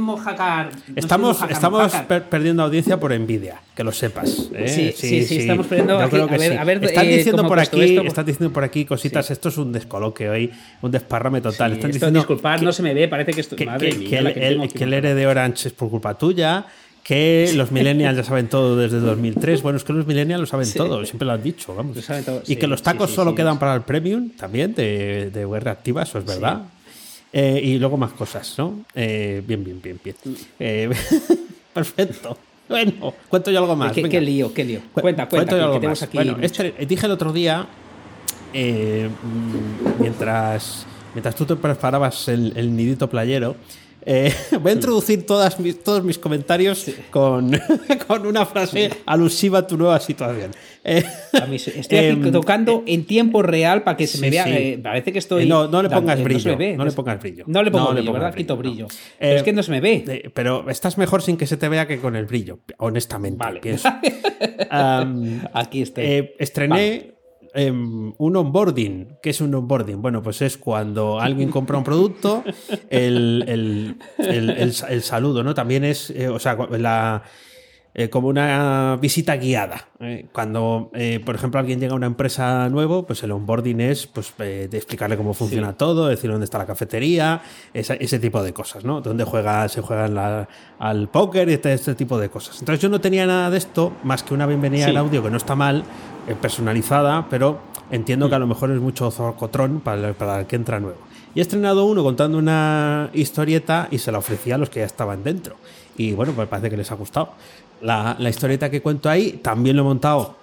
[0.96, 4.48] Estamos, estamos per- perdiendo audiencia por envidia, que lo sepas.
[4.54, 4.68] ¿eh?
[4.68, 6.58] Sí, sí, sí, estamos perdiendo Yo creo que a ver- sí.
[6.58, 8.02] a ver, están eh, diciendo por aquí, esto.
[8.02, 9.30] están diciendo por aquí cositas.
[9.30, 10.50] Esto es un descoloque hoy,
[10.82, 11.72] un desparrame total.
[11.72, 13.58] Están esto, diciendo disculpad, que- no se me ve, parece que estoy.
[13.58, 14.32] que, Madre que- mía, que el,
[14.72, 16.64] que el- de Orange es por culpa tuya,
[17.08, 19.62] que los millennials ya saben todo desde 2003.
[19.62, 20.76] Bueno, es que los millennials lo saben Sí.
[20.76, 21.96] todo, siempre lo han dicho, vamos.
[22.26, 25.46] Todo, y sí, que los tacos sí, solo quedan para el premium también de, de
[25.46, 26.64] web reactiva, eso es verdad.
[27.32, 28.84] Eh, y luego más cosas, ¿no?
[28.94, 30.16] Eh, bien, bien, bien, bien.
[30.58, 30.90] Eh,
[31.72, 32.36] perfecto.
[32.68, 33.92] Bueno, cuento yo algo más.
[33.92, 34.80] ¿Qué, lío, qué lío.
[34.92, 36.02] Cu- Cuenta, cuenta, cuento yo que, algo más.
[36.02, 36.18] aquí.
[36.18, 37.66] Bueno, este- dije el otro día,
[39.98, 43.56] mientras, mientras tú te preparabas el, el nidito playero,
[44.10, 47.50] eh, voy a introducir todas mis, todos mis comentarios con,
[48.08, 50.50] con una frase alusiva a tu nueva situación.
[50.82, 51.04] Eh,
[51.40, 54.44] A mí se- estoy aquí em, tocando en tiempo real para que se me vea.
[54.48, 55.42] eh, parece que estoy.
[55.42, 56.56] Eh, no, no le pongas eh, brillo.
[56.76, 57.44] no le pongas brillo.
[57.46, 58.34] No le pongo No le brillo, ¿verdad?
[58.34, 58.88] Quito brillo, brillo.
[58.88, 58.94] no.
[59.18, 60.04] Pero Eh, es que no se me ve.
[60.08, 63.36] Eh, pero estás mejor sin que se te vea que con el brillo, honestamente.
[63.38, 63.60] Vale.
[63.60, 63.88] Pienso.
[65.52, 66.04] Aquí estoy.
[66.04, 67.17] eh, estrené
[67.58, 69.18] em, un onboarding.
[69.22, 70.00] ¿Qué es un onboarding?
[70.00, 72.44] Bueno, pues es cuando alguien compra un producto,
[72.90, 75.54] el, el- el- saludo, ¿no?
[75.54, 77.22] También es, eh, o sea, la,
[78.00, 79.88] eh, como una visita guiada.
[79.98, 80.26] eh.
[80.32, 84.32] Cuando, eh, por ejemplo, alguien llega a una empresa nuevo, pues el onboarding es pues,
[84.38, 87.40] de explicarle cómo funciona todo, decir dónde está la cafetería,
[87.74, 89.00] esa- ese tipo de cosas, ¿no?
[89.00, 92.60] Dónde juega, se juega la- al póker y este, este tipo de cosas.
[92.60, 94.90] Entonces yo no tenía nada de esto, más que una bienvenida Sí.
[94.90, 95.82] al audio que no está mal,
[96.42, 97.58] personalizada, pero
[97.90, 100.98] entiendo que a lo mejor es mucho zorcotrón para, el- para el que entra nuevo.
[101.34, 104.86] Y he estrenado uno contando una historieta y se la ofrecí a los que ya
[104.86, 105.56] estaban dentro.
[105.96, 107.30] Y bueno, pues parece que les ha gustado.
[107.82, 110.36] La, la historieta que cuento ahí también lo he montado,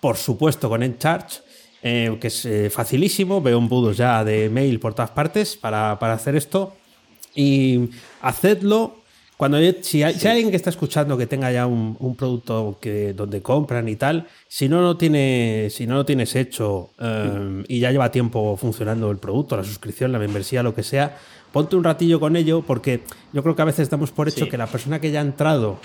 [0.00, 1.40] por supuesto, con Encharge,
[1.82, 3.40] eh, que es eh, facilísimo.
[3.40, 6.74] Veo un ya de mail por todas partes para, para hacer esto.
[7.34, 7.90] Y
[8.22, 8.96] hacedlo
[9.36, 12.76] cuando si hay, si hay alguien que está escuchando que tenga ya un, un producto
[12.80, 17.62] que donde compran y tal, si no lo tiene, si no lo tienes hecho eh,
[17.68, 21.16] y ya lleva tiempo funcionando el producto, la suscripción, la membresía, lo que sea,
[21.52, 24.50] ponte un ratillo con ello porque yo creo que a veces damos por hecho Sí.
[24.50, 25.78] que la persona que ya ha entrado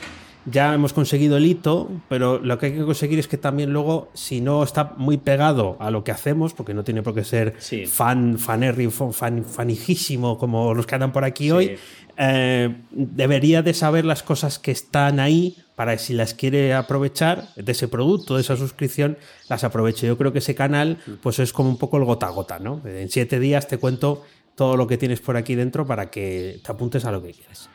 [0.46, 4.10] ya hemos conseguido el hito, pero lo que hay que conseguir es que también luego,
[4.14, 7.56] si no está muy pegado a lo que hacemos, porque no tiene por qué ser
[7.60, 7.86] Sí.
[7.86, 11.78] fan, fanerri, fan, fan- fanijísimo como los que andan por aquí hoy,
[12.18, 17.72] eh, debería de saber las cosas que están ahí para si las quiere aprovechar de
[17.72, 19.18] ese producto, de esa suscripción,
[19.50, 20.06] las aproveche.
[20.06, 22.82] Yo creo que ese canal pues es como un poco el gota a gota, ¿no?
[22.86, 24.22] En siete días te cuento
[24.56, 27.70] todo lo que tienes por aquí dentro para que te apuntes a lo que quieres.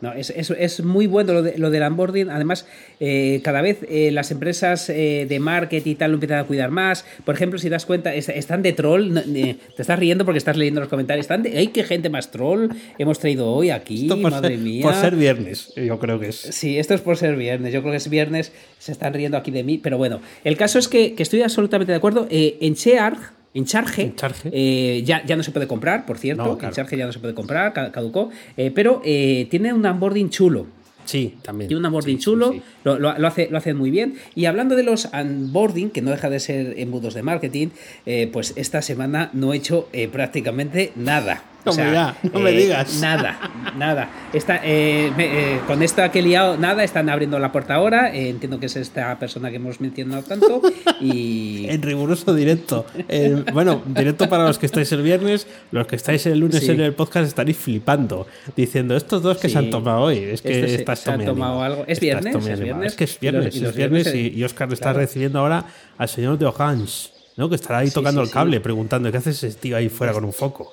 [0.00, 2.30] No, es, es- es muy bueno lo, de, lo del onboarding.
[2.30, 2.66] Además,
[3.00, 6.70] eh, cada vez eh, las empresas eh, de marketing y tal lo empiezan a cuidar
[6.70, 7.04] más.
[7.24, 9.14] Por ejemplo, si das cuenta, es- están de troll.
[9.14, 11.24] te estás riendo porque estás leyendo los comentarios.
[11.24, 14.02] Están de, ¡Ay, qué gente más troll hemos traído hoy aquí!
[14.02, 14.82] Esto por madre ser, mía.
[14.82, 16.36] por ser viernes, yo creo que es.
[16.36, 17.72] Sí, esto es por ser viernes.
[17.72, 18.52] Yo creo que es viernes.
[18.78, 19.78] Se están riendo aquí de mí.
[19.78, 22.26] Pero bueno, el caso es que, que estoy absolutamente de acuerdo.
[22.30, 23.20] En Charge,
[23.58, 24.50] en Charge, En Charge.
[24.52, 26.44] eh, ya, ya no se puede comprar, por cierto.
[26.44, 26.72] No, claro.
[26.72, 28.30] En Charge ya no se puede comprar, ca- caducó.
[28.56, 30.66] Eh, pero eh, tiene un onboarding chulo.
[31.08, 31.68] Sí, también.
[31.68, 32.62] Tiene un onboarding Sí, sí, chulo, sí.
[32.84, 34.16] Lo, lo- lo hace, lo hace muy bien.
[34.34, 37.68] Y hablando de los onboarding, que no deja de ser embudos de marketing,
[38.04, 41.44] eh, pues esta semana no he hecho eh, prácticamente nada.
[41.66, 43.00] No me diga- no me digas.
[43.00, 43.38] Nada,
[43.76, 44.08] nada.
[44.32, 48.14] Está, eh, me- eh, con esto que he liado, nada, están abriendo la puerta ahora.
[48.14, 50.62] eh, entiendo que es esta persona que hemos mencionado tanto.
[51.00, 51.66] Y.
[51.68, 52.86] En riguroso directo.
[53.08, 56.70] Eh, bueno, directo para los que estáis el viernes, los que estáis el lunes Sí.
[56.70, 59.52] en el podcast estaréis flipando, diciendo estos dos que Sí.
[59.52, 60.18] se han tomado hoy.
[60.18, 61.84] Es que estás se tomado algo.
[61.86, 62.34] ¿Es viernes?
[62.34, 62.92] ¿Es viernes?
[62.92, 64.74] Es que es Y los- viernes, y los es viernes viernes, y, y Oscar le
[64.74, 64.98] está claro.
[65.00, 65.64] recibiendo ahora
[65.96, 67.48] al señor de Orange, ¿no?
[67.48, 68.34] Que estará ahí Sí, tocando sí, el sí.
[68.34, 70.72] cable, preguntando ¿qué hace ese tío ahí fuera con un foco?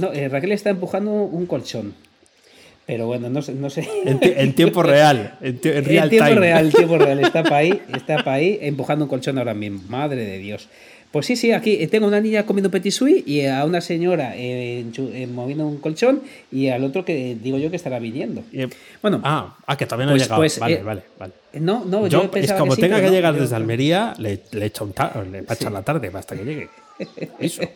[0.00, 1.94] No, eh, Raquel está empujando un colchón.
[2.86, 3.52] Pero bueno, no sé.
[3.52, 3.86] No sé.
[4.04, 6.40] En, ti- en tiempo real, en, en real en tiempo time.
[6.40, 7.18] real, en tiempo real.
[7.20, 9.82] Está para ahí, está para ahí, empujando un colchón ahora mismo.
[9.88, 10.68] Madre de Dios.
[11.12, 14.84] Pues sí, sí, aquí tengo una niña comiendo petit suisse y a una señora eh,
[14.96, 16.20] eh, moviendo un colchón
[16.52, 18.42] y al otro que digo yo que estará viniendo.
[18.52, 18.68] Eh,
[19.00, 20.40] Bueno, Ah, ah, que todavía no Pues- ha llegado.
[20.40, 21.32] pues, vale, eh, vale, vale.
[21.54, 24.14] no, no, yo, Yo, es pensaba como sí, tenga que no, llegar yo- desde Almería,
[24.18, 24.92] le, le echa un
[25.32, 26.68] le echar la tarde hasta que llegue.
[27.38, 27.62] Eso.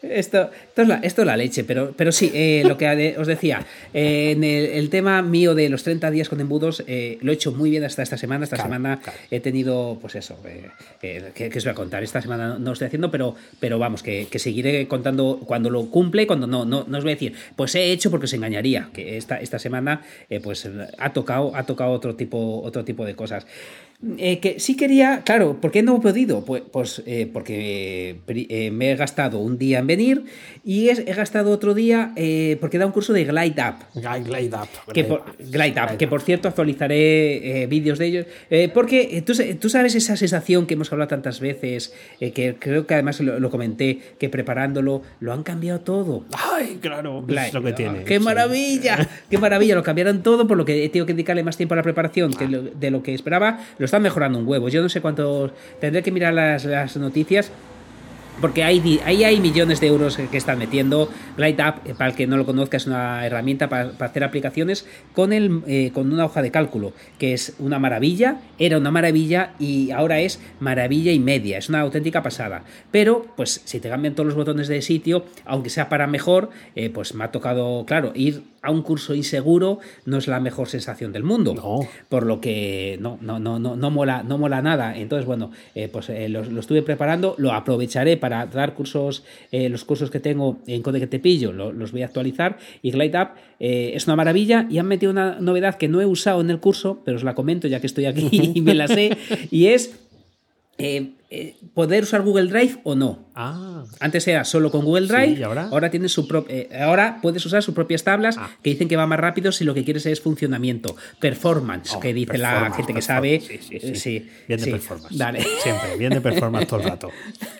[0.00, 3.26] Esto, esto, es la, esto es la leche, pero, pero sí, eh, lo que os
[3.26, 7.32] decía, eh, en el, el tema mío de los 30 días con embudos, eh, lo
[7.32, 8.44] he hecho muy bien hasta esta semana.
[8.44, 9.18] Esta Claro, semana claro.
[9.32, 10.68] he tenido, pues eso, eh,
[11.02, 12.04] eh, ¿qué, qué os voy a contar?
[12.04, 15.68] Esta semana no, no lo estoy haciendo, pero, pero vamos, que, que seguiré contando cuando
[15.68, 18.36] lo cumple, cuando no, no, no os voy a decir, pues he hecho porque se
[18.36, 23.04] engañaría, que esta, esta semana eh, pues ha tocado, ha tocado otro tipo, otro tipo
[23.04, 23.48] de cosas.
[24.16, 26.44] Eh, que sí quería, claro, ¿por qué no he podido?
[26.44, 30.22] Pues, pues eh, porque eh, eh, me he gastado un día en venir
[30.64, 33.74] y es- he gastado otro día eh, porque da un curso de Glide Up.
[34.00, 34.92] Glide, glide up.
[34.94, 38.26] Que por, Glide Up, que por cierto actualizaré eh, vídeos de ellos.
[38.72, 43.18] porque tú, tú sabes esa sensación que hemos hablado tantas veces, que creo que además
[43.20, 46.24] lo, lo comenté, que preparándolo lo han cambiado todo.
[46.52, 47.48] Ay, claro, Glide.
[47.48, 48.04] es lo que tiene.
[48.04, 48.24] ¡Qué sí.
[48.24, 49.08] maravilla!
[49.28, 49.74] ¡Qué maravilla!
[49.74, 52.32] Lo cambiaron todo por lo que he tenido que dedicarle más tiempo a la preparación
[52.32, 53.58] que lo- de lo que esperaba.
[53.78, 54.68] Lo están mejorando un huevo.
[54.68, 55.50] Yo no sé cuántos.
[55.80, 57.50] Tendré que mirar las, las noticias.
[58.40, 61.10] Porque ahí hay millones de euros que están metiendo.
[61.36, 64.86] GlideUp, eh, para el que no lo conozca, es una herramienta para, para hacer aplicaciones
[65.12, 69.54] con, el, eh, con una hoja de cálculo, que es una maravilla, era una maravilla
[69.58, 71.58] y ahora es maravilla y media.
[71.58, 72.62] Es una auténtica pasada.
[72.92, 76.90] Pero, pues, si te cambian todos los botones de sitio, aunque sea para mejor, eh,
[76.90, 81.12] pues me ha tocado, claro, ir a un curso inseguro no es la mejor sensación
[81.12, 81.54] del mundo.
[81.54, 81.80] No.
[82.08, 84.96] Por lo que no, no, no, no, no mola, no mola nada.
[84.96, 89.68] Entonces, bueno, eh, pues eh, lo, lo estuve preparando, lo aprovecharé para dar cursos, eh,
[89.68, 92.58] los cursos que tengo en Code que te pillo, lo- los voy a actualizar.
[92.82, 93.28] Y GlideUp
[93.60, 97.00] es una maravilla y han metido una novedad que no he usado en el curso,
[97.04, 99.16] pero os la comento ya que estoy aquí y me la sé,
[99.50, 99.98] y es
[100.78, 103.26] eh, eh, poder usar Google Drive o no.
[103.34, 105.90] Ah, Antes era solo con Google Drive, ¿y ahora?
[105.90, 108.48] tienes su eh, ahora puedes usar sus propias tablas Ah.
[108.62, 112.14] que dicen que va más rápido si lo que quieres es funcionamiento, performance, Oh, que
[112.14, 113.40] dice la gente que sabe.
[113.40, 113.86] Sí, sí, sí.
[113.88, 114.70] Eh, sí, bien de sí.
[114.70, 115.16] performance.
[115.18, 115.42] Dale.
[115.62, 117.10] Siempre, bien de performance todo el rato.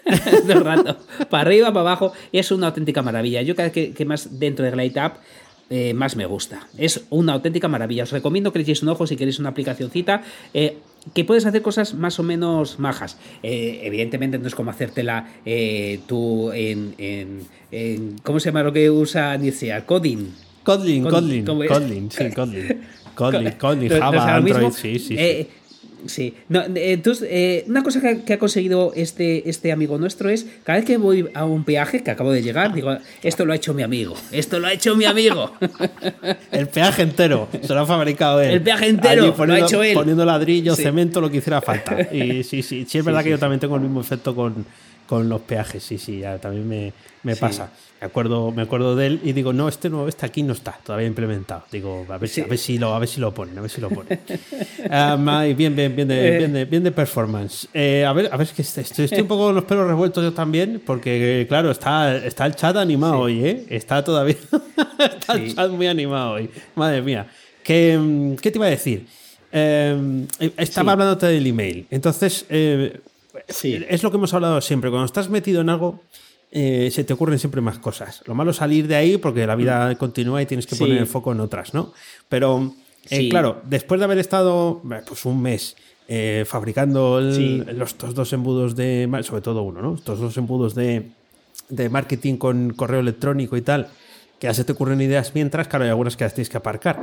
[0.47, 0.97] todo el rato.
[1.29, 2.13] Para arriba, para abajo.
[2.33, 3.43] Es una auténtica maravilla.
[3.43, 5.17] Yo cada vez que, que más dentro de Glide App,
[5.71, 6.67] eh, más me gusta.
[6.79, 8.05] Es una auténtica maravilla.
[8.05, 10.23] Os recomiendo que le echéis un ojo si queréis una aplicacioncita.
[10.55, 10.79] eh,
[11.15, 13.19] que puedes hacer cosas más o menos majas.
[13.43, 17.41] Eh, evidentemente no es como hacértela eh, tú en, en-
[17.71, 19.73] en- ¿Cómo se llama lo que usa Nietzsche?
[19.87, 20.27] Coding.
[21.45, 21.71] ¿cómo es?
[21.71, 22.81] Kotlin, sí, Kotlin.
[23.15, 25.09] Kotlin, Kotlin, Java, Android, sí, sí.
[25.09, 25.15] sí.
[25.19, 25.49] Eh,
[26.07, 26.35] sí.
[26.49, 30.79] No, entonces, eh, una cosa que, que ha conseguido este, este amigo nuestro es, cada
[30.79, 33.75] vez que voy a un peaje, que acabo de llegar, digo, esto lo ha hecho
[33.75, 35.53] mi amigo, esto lo ha hecho mi amigo.
[36.53, 38.51] El peaje entero se lo ha fabricado él.
[38.51, 39.95] El peaje entero Allí lo ha hecho él.
[39.95, 40.83] Poniendo ladrillo, Sí.
[40.83, 41.97] cemento, lo que hiciera falta.
[42.13, 44.65] Y sí, sí, sí es verdad que yo también tengo el mismo efecto con,
[45.09, 45.83] con los peajes.
[45.83, 46.93] Sí, sí, ya también me,
[47.25, 47.41] me Sí.
[47.41, 47.71] pasa.
[48.01, 50.79] Me acuerdo, me acuerdo de él y digo, no, este no, este aquí no está
[50.85, 51.65] todavía implementado.
[51.73, 52.41] Digo, a ver, si, Sí.
[52.43, 54.21] a ver si lo, a ver si lo ponen, a ver si lo ponen.
[54.91, 55.17] Ah,
[55.57, 56.39] bien, bien, bien de, Eh.
[56.39, 57.67] bien de, bien de performance.
[57.75, 60.33] Eh, a ver, a ver, es que estoy, un poco con los pelos revueltos yo
[60.33, 63.67] también, porque claro, está, está el chat animado hoy, ¿eh?
[63.71, 64.37] Está todavía,
[64.99, 65.57] está el Sí.
[65.57, 66.49] chat muy animado hoy.
[66.77, 67.27] Madre mía.
[67.65, 69.07] ¿Qué, qué te iba a decir?
[69.51, 71.87] Eh, estaba hablándote del email.
[71.91, 73.01] Entonces, eh,
[73.49, 73.85] Sí.
[73.89, 74.91] es lo que hemos hablado siempre.
[74.91, 76.01] Cuando estás metido en algo,
[76.51, 78.23] eh, se te ocurren siempre más cosas.
[78.27, 80.81] Lo malo es salir de ahí porque la vida continúa y tienes que Sí.
[80.85, 81.93] poner el foco en otras, ¿no?
[82.29, 82.73] Pero,
[83.11, 83.29] eh, Sí.
[83.29, 85.77] claro, después de haber estado eh, pues un mes
[86.11, 87.63] eh, fabricando el- Sí.
[87.75, 89.95] los, estos dos embudos de, sobre todo uno, ¿no?
[89.97, 91.11] Estos dos embudos de,
[91.69, 93.89] de marketing con correo electrónico y tal,
[94.39, 96.99] que ya se te ocurren ideas mientras, claro, hay algunas que las tienes que aparcar.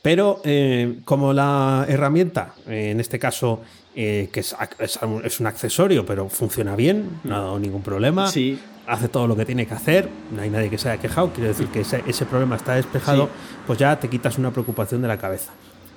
[0.00, 3.62] Pero eh, como la herramienta, eh, en este caso,
[3.96, 7.82] eh, que es, es un- es un accesorio, pero funciona bien, no ha dado ningún
[7.82, 8.58] problema, Sí.
[8.86, 11.48] hace todo lo que tiene que hacer, no hay nadie que se haya quejado, quiere
[11.48, 13.30] decir que ese, ese problema está despejado, Sí.
[13.66, 15.50] pues ya te quitas una preocupación de la cabeza.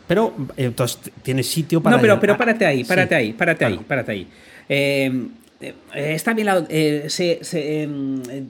[0.08, 1.98] Pero entonces t- tienes sitio para...
[1.98, 4.28] No, pero, pero ah, párate ahí, sí, párate ahí, párate ahí, párate ahí.
[4.68, 5.28] Eh,
[5.62, 8.44] eh, está bien la- eh, se- se, em, eh,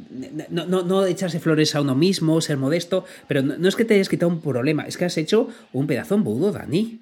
[0.51, 3.83] no, no, no echarse flores a uno mismo, ser modesto, pero no, no es que
[3.83, 6.99] te hayas quitado un problema, es que has hecho un pedazo embudo, Dani.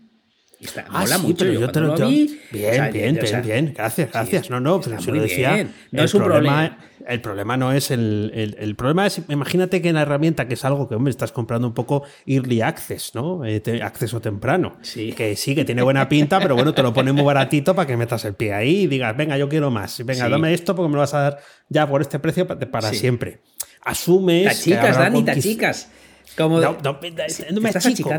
[0.59, 1.37] Está, Ah, mola sí, mucho.
[1.45, 3.73] pero yo te lo lo vi, Bien, o sea, bien, o sea, bien, bien.
[3.75, 4.49] Gracias, gracias.
[4.49, 5.53] no, no, pero está si lo decía.
[5.53, 5.73] bien.
[5.91, 6.77] No es un problema.
[7.07, 10.55] El problema no es el, el, el problema es, imagínate que en la herramienta, que
[10.55, 13.45] es algo que, hombre, estás comprando un poco early access, ¿no?
[13.45, 14.75] Eh, te- acceso temprano.
[14.81, 15.13] Sí.
[15.13, 17.95] Que sí, que tiene buena pinta, pero bueno, te lo pone muy baratito para que
[17.95, 20.03] metas el pie ahí y digas, venga, yo quiero más.
[20.03, 20.31] Venga, Sí.
[20.31, 21.39] dame esto porque me lo vas a dar
[21.69, 23.39] ya por este precio pa- para siempre.
[23.83, 24.45] Asumes.
[24.45, 25.89] Tachicas, Dani, conquist- tachicas.
[26.37, 28.11] Como no, no, Sí, no me achico.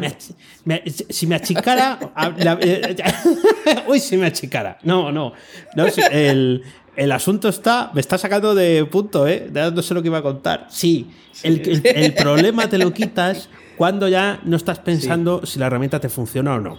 [0.65, 1.99] me si me achicara.
[2.39, 2.97] la- eh,
[3.87, 4.79] uy, si me achicara.
[4.83, 5.33] No, no.
[5.77, 6.65] no si- el,
[6.97, 7.91] el asunto está.
[7.95, 9.49] Me está sacando de punto, ¿eh?
[9.53, 10.67] No sé lo que iba a contar.
[10.69, 11.11] Sí,
[11.45, 16.01] el, el- el problema te lo quitas cuando ya no estás pensando si la herramienta
[16.01, 16.77] te funciona o no.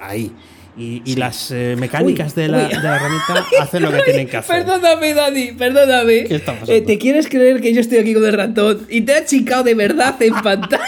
[0.00, 0.32] Ahí.
[0.78, 4.28] Y, y las eh, mecánicas Uy, de, la, de la herramienta hacen lo que tienen
[4.28, 4.64] que hacer.
[4.64, 6.24] Perdóname, Dani, perdóname.
[6.24, 6.72] ¿Qué está pasando?
[6.72, 9.64] Eh, ¿Te quieres creer que yo estoy aquí con el ratón y te ha achicado
[9.64, 10.84] de verdad en pantalla?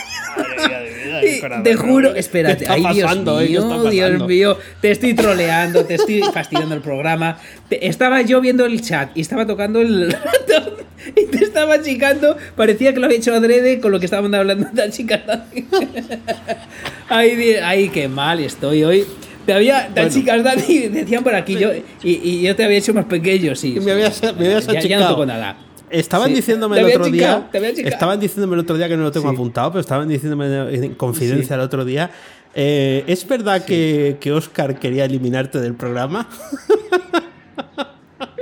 [1.63, 3.47] Te juro, espérate, ¿Qué está ay Dios pasando, eh?
[3.47, 3.51] ¿Qué
[3.91, 7.39] mío, Dios mío, te estoy troleando, te estoy fastidiando el programa.
[7.69, 10.75] Te- estaba yo viendo el chat y estaba tocando el ratón
[11.17, 14.69] y te estaba achicando, parecía que lo había hecho adrede con lo que estaban hablando
[14.73, 15.43] de achicando.
[17.09, 19.05] ay, di- ay, qué mal estoy hoy.
[19.47, 20.09] Te había, Bueno.
[20.93, 21.71] decían por aquí, yo,
[22.03, 23.79] y, y yo te había hecho más pequeño, sí.
[23.81, 25.09] Me habías, me habías Ya- ya no achicado.
[25.11, 25.57] toco nada.
[25.91, 26.35] Estaban Sí.
[26.37, 27.49] diciéndome el otro día.
[27.85, 29.35] Estaban diciéndome el otro día que no lo tengo Sí.
[29.35, 32.11] apuntado, pero estaban diciéndome en confidencia el otro día.
[32.55, 36.29] eh, ¿Es verdad que, que Oscar quería eliminarte del programa?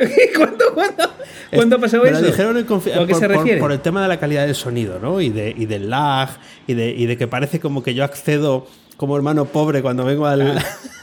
[0.36, 1.10] ¿Cuándo, cuándo,
[1.52, 1.98] ¿cuándo me eso?
[1.98, 3.60] lo dijeron en confi- ¿A qué por, se por- refiere?
[3.60, 5.20] por el tema de la calidad del sonido, ¿no?
[5.20, 6.30] Y, de, y del lag,
[6.66, 10.26] y de, y de que parece como que yo accedo como hermano pobre cuando vengo
[10.26, 10.58] al,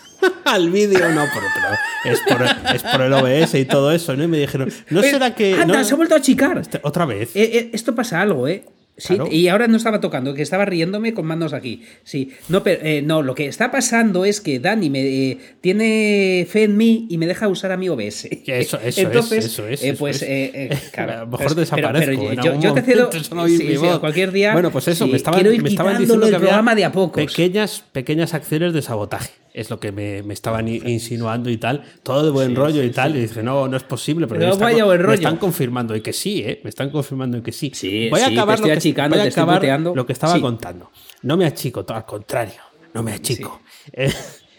[0.46, 1.00] al vídeo.
[1.10, 4.24] No, pero, pero es, por, es por el OBS y todo eso, ¿no?
[4.24, 5.54] Y me dijeron, ¿no Oye, será que.
[5.54, 6.58] Anda, no- se ha vuelto a achicar.
[6.58, 7.36] Este- ¿Otra vez?
[7.36, 8.64] Eh, eh, esto pasa algo, ¿eh?
[9.00, 9.30] Sí, Claro.
[9.32, 11.84] y ahora no estaba tocando, que estaba riéndome con manos aquí.
[12.04, 16.48] Sí, no, pero, eh, no, lo que está pasando es que Dani me eh, tiene
[16.50, 18.26] fe en mí y me deja usar a mi OBS.
[18.48, 20.90] Eso- eso Entonces, es, eso es, eh, eso pues, es.
[20.90, 22.00] claro, a lo mejor pues, pero- desaparezco.
[22.00, 23.10] pero en yo, algún yo te cedo.
[23.12, 24.54] sí, sí, cualquier día.
[24.54, 27.24] Bueno, pues eso, me estaban, quiero ir me estaban diciendo que había de a pocos.
[27.24, 29.30] pequeñas, pequeñas acciones de sabotaje.
[29.60, 31.84] Es lo que me, me estaban insinuando y tal.
[32.04, 33.16] Todo de buen rollo y tal.
[33.16, 34.28] Y dije, no, no es posible.
[34.28, 35.16] Pero No me, están, vaya buen me rollo.
[35.16, 36.62] están confirmando y que sí, ¿eh?
[36.64, 37.72] Me están confirmando y que sí.
[37.74, 40.42] Sí, voy a sí, acabar, lo, que, achicando, voy a acabar lo que estaba Sí.
[40.42, 40.92] contando.
[41.24, 42.62] No me achico, todo al contrario.
[42.94, 43.62] No me achico.
[43.94, 44.12] Eh,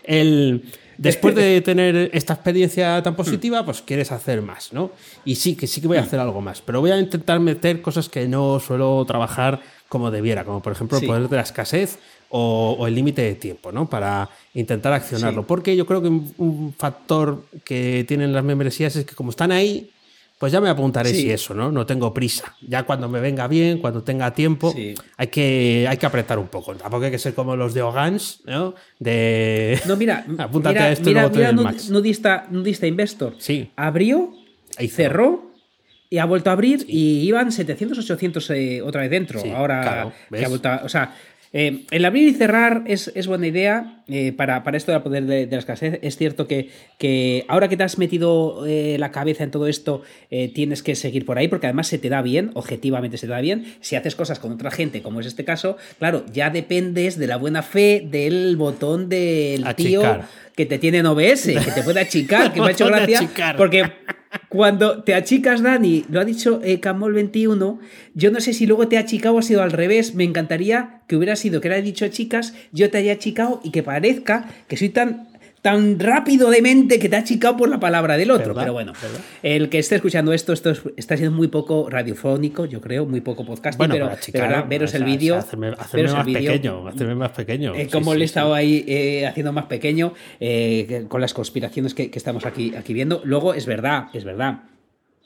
[0.04, 0.64] el,
[0.96, 4.90] después de tener esta experiencia tan positiva, pues quieres hacer más, ¿no?
[5.24, 6.60] Y sí, que sí que voy a hacer algo más.
[6.62, 10.96] Pero voy a intentar meter cosas que no suelo trabajar como debiera, como por ejemplo
[10.98, 11.06] el Sí.
[11.06, 11.98] poder de la escasez
[12.30, 13.88] o, o el límite de tiempo, ¿no?
[13.88, 15.42] Para intentar accionarlo.
[15.42, 15.46] Sí.
[15.48, 19.52] Porque yo creo que un, un factor que tienen las membresías es que como están
[19.52, 19.90] ahí,
[20.38, 21.22] pues ya me apuntaré Sí.
[21.22, 21.72] si eso, ¿no?
[21.72, 22.54] No tengo prisa.
[22.60, 24.94] Ya cuando me venga bien, cuando tenga tiempo, Sí.
[25.16, 26.74] hay, que, hay que apretar un poco.
[26.76, 28.74] Tampoco hay que ser como los de Ogans, ¿no?
[29.00, 29.80] De...
[29.86, 31.90] No, mira, Apúntate mira, a esto y mira, luego te mira doy el nud- Max.
[31.90, 33.34] nudista, nudista Investor.
[33.38, 33.70] Sí.
[33.74, 34.32] Abrió,
[34.76, 35.50] Ahí cerró
[36.10, 39.40] y ha vuelto a abrir y iban 700, 800 eh, otra vez dentro.
[39.40, 41.14] Sí, Ahora claro, que ha vuelto a- o sea,
[41.52, 45.24] eh, el abrir y cerrar es, es buena idea eh, para, para esto del poder
[45.24, 45.98] de, de la escasez.
[46.02, 50.02] Es cierto que, que ahora que te has metido eh, la cabeza en todo esto,
[50.54, 53.40] tienes que seguir por ahí porque además se te da bien, objetivamente se te da
[53.40, 53.74] bien.
[53.80, 57.36] Si haces cosas con otra gente, como es este caso, claro, ya dependes de la
[57.36, 60.02] buena fe del botón del tío
[60.54, 63.20] que te tiene en OBS, que te puede achicar, que me ha hecho gracia.
[63.56, 63.84] Porque
[64.48, 67.78] cuando te achicas, Dani, lo ha dicho eh, Camol 21,
[68.14, 70.14] yo no sé si luego te ha achicado o ha sido al revés.
[70.14, 73.70] Me encantaría que hubiera sido que le haya dicho chicas, yo te haya achicado y
[73.70, 75.28] que parezca que soy tan
[75.70, 78.48] tan rápido de mente que te ha achicado por la palabra del otro.
[78.48, 78.62] ¿Verdad?
[78.62, 79.20] Pero bueno, ¿Verdad?
[79.42, 83.20] el que esté escuchando esto, esto es- está siendo muy poco radiofónico, yo creo, muy
[83.20, 85.36] poco podcast, Bueno, pero de verdad, veros o sea, el vídeo.
[85.36, 87.74] Hacerme, más pequeño, hacerme más pequeño.
[87.74, 88.30] Eh, como sí, le he sí.
[88.30, 92.94] estado ahí eh, haciendo más pequeño eh, con las conspiraciones que, que estamos aquí, aquí
[92.94, 93.20] viendo.
[93.24, 94.62] Luego, es verdad, es verdad.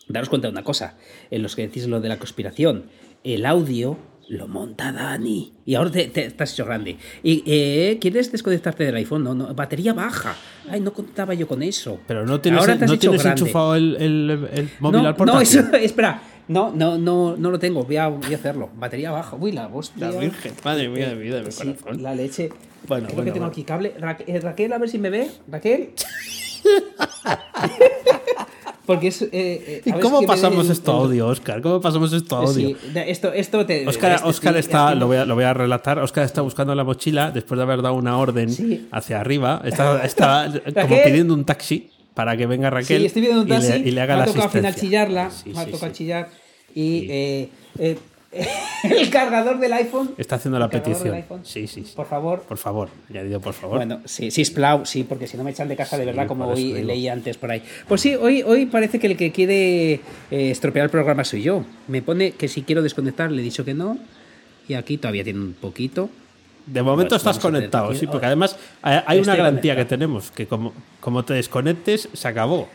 [0.08, 0.96] Daros cuenta de una cosa,
[1.30, 2.86] en los que decís lo de la conspiración,
[3.22, 3.96] el audio
[4.32, 5.52] lo monta Dani.
[5.66, 6.96] Y ahora te, te- te has hecho grande.
[7.22, 9.22] Y eh, ¿Quieres desconectarte del iPhone?
[9.24, 10.34] No, no, batería baja.
[10.70, 12.00] Ay, no contaba yo con eso.
[12.06, 15.08] Pero no tienes, Ahora te has no hecho tienes enchufado el, el- el móvil no,
[15.08, 15.34] al portátil.
[15.34, 16.22] No, eso, espera.
[16.48, 17.84] No, no, no, no lo tengo.
[17.84, 18.70] Voy a, voy a hacerlo.
[18.76, 19.36] Batería baja.
[19.36, 20.10] Uy, la hostia.
[20.10, 20.52] La Virgen.
[20.64, 22.02] Madre mía de vida, de mi Sí, corazón.
[22.02, 22.48] la leche.
[22.88, 23.52] Bueno, Creo que bueno, tengo bueno.
[23.52, 23.94] aquí cable.
[23.98, 25.30] Ra- eh, Raquel, a ver si me ve.
[25.48, 25.90] Raquel.
[28.86, 29.22] Porque es.
[29.22, 31.62] eh, eh, ¿Y ver cómo me pasamos esto a audio, Oscar?
[31.62, 32.68] ¿Cómo pasamos esto a audio?
[32.70, 32.76] Sí,
[33.06, 33.86] esto, esto te.
[33.86, 36.74] Oscar, este- Oscar está, estoy- lo voy, a, lo voy a relatar, Oscar está buscando
[36.74, 38.88] la mochila después de haber dado una orden Sí.
[38.90, 40.48] hacia arriba, está, está
[40.88, 43.82] como pidiendo un taxi para que venga Raquel Sí, estoy viendo un y le- taxi.
[43.88, 44.88] y, le, haga me la ha tocado al final asistencia.
[44.88, 45.30] chillarla.
[45.46, 46.28] Me ha tocado chillar.
[46.74, 47.98] Y eh, eh,
[48.84, 50.14] el cargador del iPhone.
[50.16, 51.22] Está haciendo la el petición.
[51.42, 51.92] Sí, sí, sí.
[51.94, 52.40] Por favor.
[52.42, 53.76] Por favor, añadido por favor.
[53.76, 56.26] Bueno, sí, sí, Splau, sí, porque si no me echan de casa de Sí, verdad,
[56.26, 56.86] como hoy digo.
[56.86, 57.62] leí antes por ahí.
[57.86, 61.64] Pues sí, hoy, hoy parece que el que quiere eh, estropear el programa soy yo.
[61.88, 63.98] Me pone que si quiero desconectar, le he dicho que no.
[64.66, 66.08] Y aquí todavía tiene un poquito.
[66.66, 69.76] de momento Pues estás conectado, sí, porque además hay, una garantía conectado.
[69.76, 72.68] que tenemos, que como, como te desconectes, se acabó.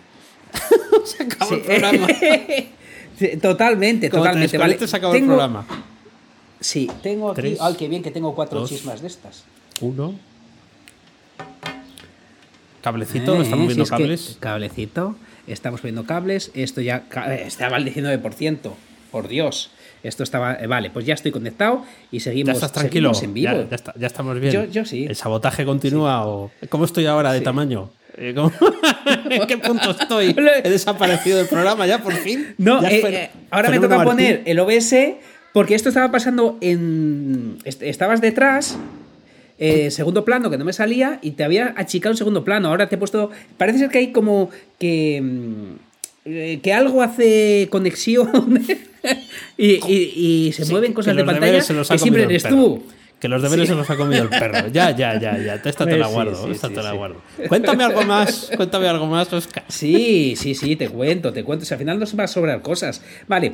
[1.06, 1.66] se acabó el Sí.
[1.68, 2.08] programa.
[3.42, 4.58] Totalmente, totalmente.
[4.58, 4.88] Vale.
[4.88, 5.66] se acabó Tengo- el programa.
[6.60, 7.42] Sí, tengo aquí.
[7.42, 8.70] Tres, Ay, qué bien que tengo cuatro dos.
[8.70, 9.44] chismas de estas.
[9.82, 10.16] Uno.
[12.82, 14.38] Cablecito, Eh, estamos si viendo es cables.
[14.40, 15.16] cablecito.
[15.48, 16.52] Estamos viendo cables.
[16.54, 18.74] Esto ya eh, estaba al 19%.
[19.12, 19.72] Por Dios.
[20.04, 20.56] Esto estaba.
[20.56, 23.14] eh, vale, pues ya estoy conectado y seguimos, Ya estás tranquilo.
[23.14, 23.64] seguimos en vivo.
[23.64, 24.54] Ya, ya está- ya estamos bien.
[24.54, 25.06] Yo- yo sí.
[25.06, 27.46] ¿El sabotaje continúa o cómo estoy ahora de Sí.
[27.46, 27.90] tamaño?
[28.18, 28.52] Eh, ¿cómo-
[29.30, 30.36] ¿En qué punto estoy?
[30.64, 32.56] He desaparecido del programa ya por fin.
[32.58, 34.06] No, eh, eh, ahora me toca Martín.
[34.12, 34.96] poner el OBS
[35.54, 37.58] porque esto estaba pasando en.
[37.64, 38.78] est- Estabas detrás,
[39.60, 42.70] eh, segundo plano, que no me salía, y te había achicado un segundo plano.
[42.70, 43.32] Ahora te he puesto.
[43.58, 44.50] Parece ser que hay como
[44.80, 45.22] que.
[45.22, 48.30] mm, que algo hace conexión
[49.58, 50.14] y, y-
[50.48, 52.84] y se Sí, mueven cosas de pantalla que siempre eres tú.
[53.20, 53.74] Que los deberes Sí.
[53.74, 54.68] se los ha comido el perro.
[54.68, 55.56] Ya, ya, ya, ya.
[55.66, 56.46] Esta te la guardo.
[56.46, 57.22] sí, esta sí, te la guardo.
[57.48, 58.52] Cuéntame algo más.
[58.56, 59.64] Cuéntame algo más, Oscar.
[59.68, 61.66] Sí, sí, sí, te cuento, te cuento.
[61.66, 63.02] Si al final nos va a sobrar cosas.
[63.28, 63.54] Vale.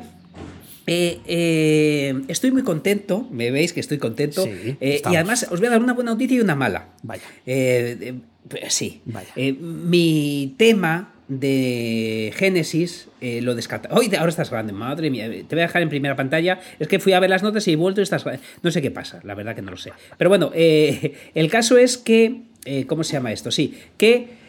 [0.86, 4.44] Eh, eh, estoy muy contento, me veis que estoy contento.
[4.44, 6.90] Sí, Eh, y además os voy a dar una buena noticia y una mala.
[7.04, 7.24] Vaya.
[7.46, 8.16] Eh,
[8.50, 9.02] pues sí.
[9.06, 9.30] Vaya.
[9.62, 13.90] Mi tema de Génesis eh, lo descarta.
[13.92, 15.28] Hoy ahora estás grande, madre mía.
[15.30, 16.60] Te voy a dejar en primera pantalla.
[16.80, 18.44] Es que fui a ver las notas y he vuelto y estás grande.
[18.62, 19.92] No sé qué pasa, la verdad que no lo sé.
[20.18, 22.42] Pero bueno, eh, el caso es que.
[22.66, 23.52] eh, ¿Cómo se llama esto?
[23.52, 24.44] Sí, que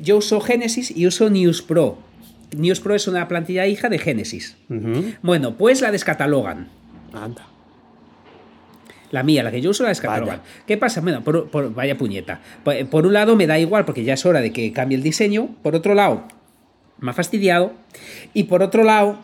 [0.00, 1.98] yo uso Génesis y uso News Pro.
[2.56, 4.56] News Pro es una plantilla hija de Génesis.
[5.22, 6.68] Bueno, pues la descatalogan.
[7.12, 7.46] Anda.
[9.10, 10.38] La mía, la que yo uso, la descatalogan.
[10.38, 10.50] Vaya.
[10.66, 11.00] ¿Qué pasa?
[11.00, 12.40] Bueno, por, por- vaya puñeta.
[12.64, 15.02] Por, por un lado me da igual porque ya es hora de que cambie el
[15.02, 15.48] diseño.
[15.62, 16.24] Por otro lado,
[16.98, 17.72] me ha fastidiado.
[18.34, 19.18] Y por otro lado,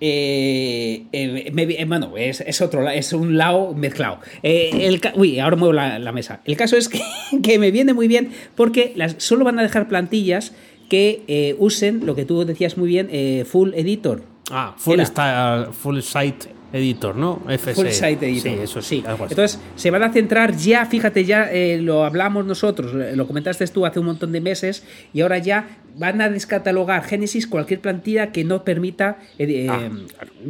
[0.00, 4.18] eh, eh, me eh, bueno, es, es otro es un lado mezclado.
[4.42, 6.40] Eh, el uy, ahora muevo la, la mesa.
[6.44, 7.00] El caso es que,
[7.42, 10.52] que me viene muy bien porque las, solo van a dejar plantillas
[10.90, 13.08] que usen lo que tú decías muy bien,
[13.46, 14.24] Full Editor.
[14.50, 17.42] Ah, full, sta- full Site Editor, ¿no?
[17.74, 18.52] Full Site Editor.
[18.52, 19.00] Sí, eso sí.
[19.00, 19.04] sí.
[19.06, 19.32] algo así.
[19.34, 23.86] Entonces, se van a centrar ya, fíjate, ya eh, lo hablamos nosotros, lo comentaste tú
[23.86, 28.44] hace un montón de meses, y ahora ya van a descatalogar Genesis cualquier plantilla que
[28.44, 29.90] no permita eh, eh, Ah,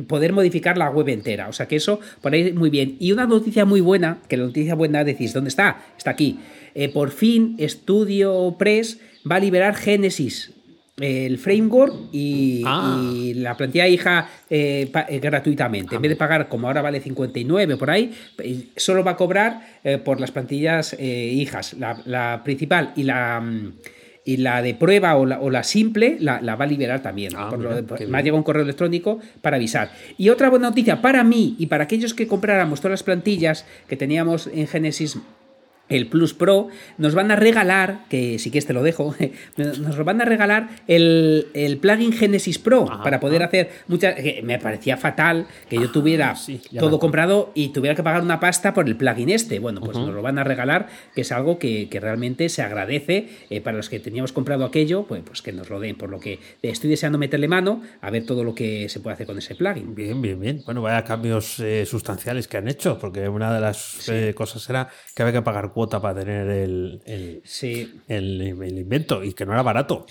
[0.07, 1.49] poder modificar la web entera.
[1.49, 2.97] O sea que eso, por ahí muy bien.
[2.99, 5.85] Y una noticia muy buena, que la noticia buena decís, ¿dónde está?
[5.97, 6.39] Está aquí.
[6.75, 8.99] Eh, por fin, Studio Press
[9.31, 10.53] va a liberar Genesis.
[11.03, 13.01] El framework y, Ah.
[13.15, 15.97] y la plantilla hija eh, pa- eh, gratuitamente.
[15.97, 19.61] En vez de pagar como ahora vale 59 por ahí, eh, solo va a cobrar
[19.83, 21.75] eh, por las plantillas hijas.
[21.75, 23.73] La, la principal y la mm,
[24.25, 27.33] y la de prueba o la, o la simple la, la va a liberar también.
[27.37, 29.91] Ah, Por mira, lo de- qué me ha llegado un correo electrónico para avisar.
[30.17, 33.97] Y otra buena noticia para mí y para aquellos que compráramos todas las plantillas que
[33.97, 35.19] teníamos en Genesis
[35.93, 36.69] el Plus Pro,
[36.99, 39.15] nos van a regalar, que si quieres te lo dejo,
[39.57, 43.47] nos van a regalar el, el plugin Genesis Pro Ajá, para poder ah.
[43.47, 44.15] hacer muchas...
[44.15, 48.03] que me parecía fatal que yo tuviera sí, ya me todo comprado y tuviera que
[48.03, 49.59] pagar una pasta por el plugin este.
[49.59, 53.29] Bueno, pues nos lo van a regalar, que es algo que, que realmente se agradece
[53.51, 55.97] eh, para los que teníamos comprado aquello, pues, pues que nos lo den.
[55.97, 59.27] Por lo que estoy deseando meterle mano a ver todo lo que se puede hacer
[59.27, 59.95] con ese plugin.
[59.95, 60.63] Bien, bien, bien.
[60.65, 64.89] Bueno, vaya cambios eh, sustanciales que han hecho, porque una de las eh, cosas era
[65.15, 68.01] que había que pagar cuota para tener el, el, Sí.
[68.07, 70.07] el- el invento y que no era barato.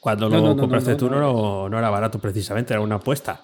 [0.00, 1.66] Cuando No, lo no, compraste no, tú no.
[1.78, 3.42] era barato precisamente, era una apuesta.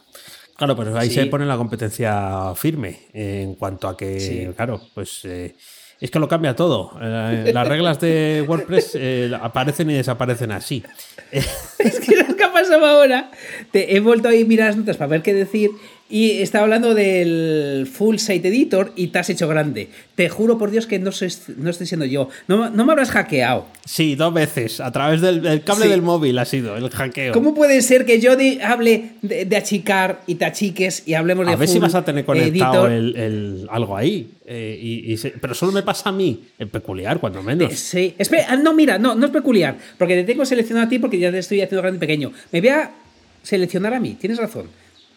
[0.56, 1.16] Claro, pero ahí Sí.
[1.16, 4.48] se pone la competencia firme en cuanto a que, Sí.
[4.56, 5.54] claro, pues eh,
[6.00, 6.92] Es que lo cambia todo.
[7.02, 10.82] Eh, las reglas de WordPress eh, aparecen y desaparecen así.
[11.32, 13.30] es que lo que ha pasado ahora,
[13.72, 15.70] te he vuelto a ir mirar las notas para ver qué decir
[16.11, 19.90] y estaba hablando del Full Site Editor y te has hecho grande.
[20.14, 22.30] Te juro por Dios que no, soy, no estoy siendo yo.
[22.46, 23.66] No, no, me habrás hackeado.
[23.84, 24.80] Sí, dos veces.
[24.80, 27.34] A través del, cable del móvil ha sido el hackeo.
[27.34, 28.32] ¿Cómo puede ser que yo
[28.64, 32.24] hable de, achicar y te achiques y hablemos de A ver si vas a tener
[32.24, 34.30] conectado el, algo ahí.
[34.46, 36.44] Eh, y, pero solo me pasa a mí.
[36.59, 37.74] En peculiar, cuando menos.
[37.74, 38.14] Sí.
[38.16, 39.76] Espera, ah, no, mira, no, no es peculiar.
[39.98, 42.32] Porque te tengo seleccionado a ti porque ya te estoy haciendo grande y pequeño.
[42.50, 42.90] Me voy a
[43.42, 44.16] seleccionar a mí.
[44.18, 44.68] Tienes razón.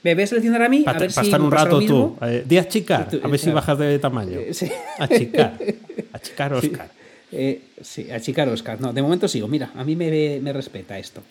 [0.04, 0.82] ¿Me ves seleccionar a mí?
[0.82, 2.18] Para, a ver estar un rato tú.
[2.22, 4.40] Eh, di a chicar, a ver si bajas de tamaño.
[4.40, 4.72] Eh, sí.
[4.98, 5.58] A chicar.
[6.14, 6.90] A chicar Oscar.
[6.90, 6.98] Sí.
[7.34, 8.82] Eh, sí, a chicar Oscar.
[8.82, 9.48] No, de momento sigo.
[9.48, 11.22] Mira, a mí me, me respeta esto.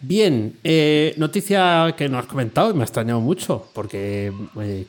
[0.00, 4.32] Bien, eh, noticia que no has comentado y me ha extrañado mucho, porque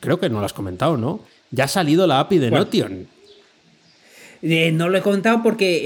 [0.00, 1.20] creo que no lo has comentado, ¿no?
[1.50, 3.08] Ya ha salido la API de Notion.
[4.48, 5.82] Eh, no lo he contado porque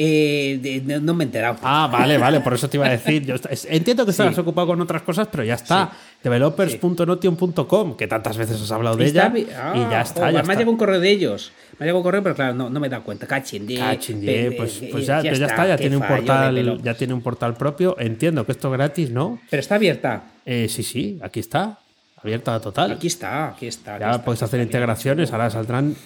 [0.60, 1.56] eh, no me he enterado.
[1.62, 3.24] Ah, vale, vale, por eso te iba a decir.
[3.24, 3.36] Yo
[3.68, 5.90] entiendo que estabas ocupado con otras cosas, pero ya está.
[6.22, 9.32] Developers.notion.com, que tantas veces has hablado de ella.
[9.34, 9.46] y
[9.90, 10.30] ya está.
[10.30, 11.52] ya me llegado un correo de ellos.
[11.78, 13.26] Me llegado un correo, pero claro, no, me he dado cuenta.
[13.26, 13.78] Cachindie.
[13.78, 17.96] Cachindie, pues, pues ya, ya, está, ya tiene, un portal, ya tiene un portal propio.
[17.98, 19.40] Entiendo que esto es gratis, ¿no?
[19.48, 20.24] Pero está abierta.
[20.44, 21.78] Eh, sí, sí, aquí está
[22.22, 22.92] abierta total.
[22.92, 23.98] Aquí está, aquí está.
[23.98, 25.96] ya puedes hacer integraciones, ahora saldrán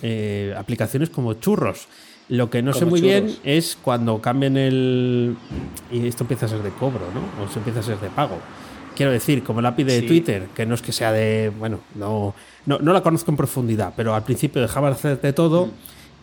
[0.57, 1.89] aplicaciones como churros.
[2.29, 5.37] Lo que no sé muy bien es cuando cambien el.
[5.91, 7.45] Y esto empieza a ser de cobro, ¿no?
[7.45, 8.39] O se empieza a ser de pago.
[8.97, 11.53] Quiero decir, como el API de Twitter, que no es que sea de.
[11.59, 12.35] Bueno, no,
[12.66, 15.66] no, la conozco en profundidad, pero al principio dejaba de hacer de todo.
[15.66, 15.70] Mm.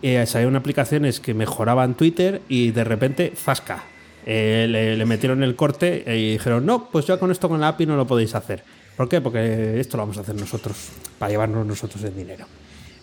[0.03, 3.83] Eh, salieron aplicaciones que mejoraban Twitter y de repente, zasca.
[4.25, 7.85] Eh, le, metieron el corte y dijeron: No, pues ya con esto con la API
[7.85, 8.63] no lo podéis hacer.
[8.97, 9.21] ¿Por qué?
[9.21, 10.89] Porque esto lo vamos a hacer nosotros,
[11.19, 12.45] para llevarnos nosotros el dinero.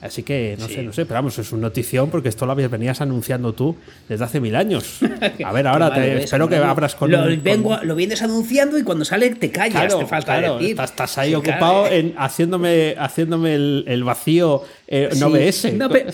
[0.01, 3.01] Así que no sé, no sé, pero vamos, es una notición porque esto lo venías
[3.01, 3.77] anunciando tú
[4.09, 5.01] desde hace mil años.
[5.45, 9.05] A ver, ahora te, espero que abras con lo, vengo, lo vienes anunciando y cuando
[9.05, 10.81] sale te callas, te falta decir.
[10.81, 15.29] Estás, ahí ocupado en haciéndome, haciéndome el, vacío eh, no.
[15.29, 16.11] No, pero,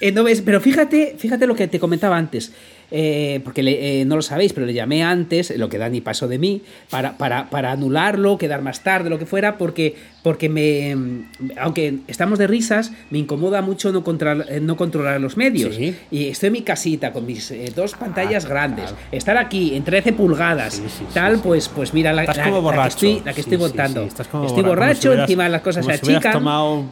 [0.00, 2.52] eh, no ves, pero fíjate, fíjate lo que te comentaba antes.
[2.92, 6.38] Eh, porque eh, no lo sabéis, pero le llamé antes, lo que Dani pasó de
[6.38, 10.96] mí, para, para, para anularlo, quedar más tarde, lo que fuera, porque, porque me,
[11.58, 15.78] aunque estamos de risas, me incomoda mucho no, controlar, eh, no controlar los medios.
[16.10, 20.12] Y estoy en mi casita con mis dos pantallas ah, grandes, estar aquí en 13
[20.12, 20.82] pulgadas,
[21.14, 24.02] tal, pues, pues mira la, la, que estoy, la que estoy votando.
[24.02, 26.26] estoy borracho, encima las cosas se achican.
[26.26, 26.86] has tomado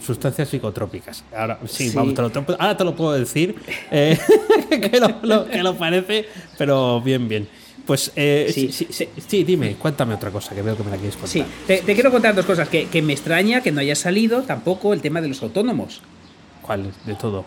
[0.00, 1.24] sustancias psicotrópicas.
[1.36, 3.54] Ahora, sí, Vamos, te lo, ahora te lo puedo decir.
[3.90, 6.26] que lo lo, que lo parece,
[6.58, 7.48] pero bien, bien.
[7.86, 8.70] Pues eh, sí.
[8.72, 11.30] Sí, dime, cuéntame otra cosa que veo que me la quieres contar.
[11.30, 12.68] Sí, te, quiero contar dos cosas.
[12.68, 16.00] Que, que, me extraña que no haya salido tampoco el tema de los autónomos.
[16.62, 16.92] ¿Cuál?
[17.04, 17.44] De todo.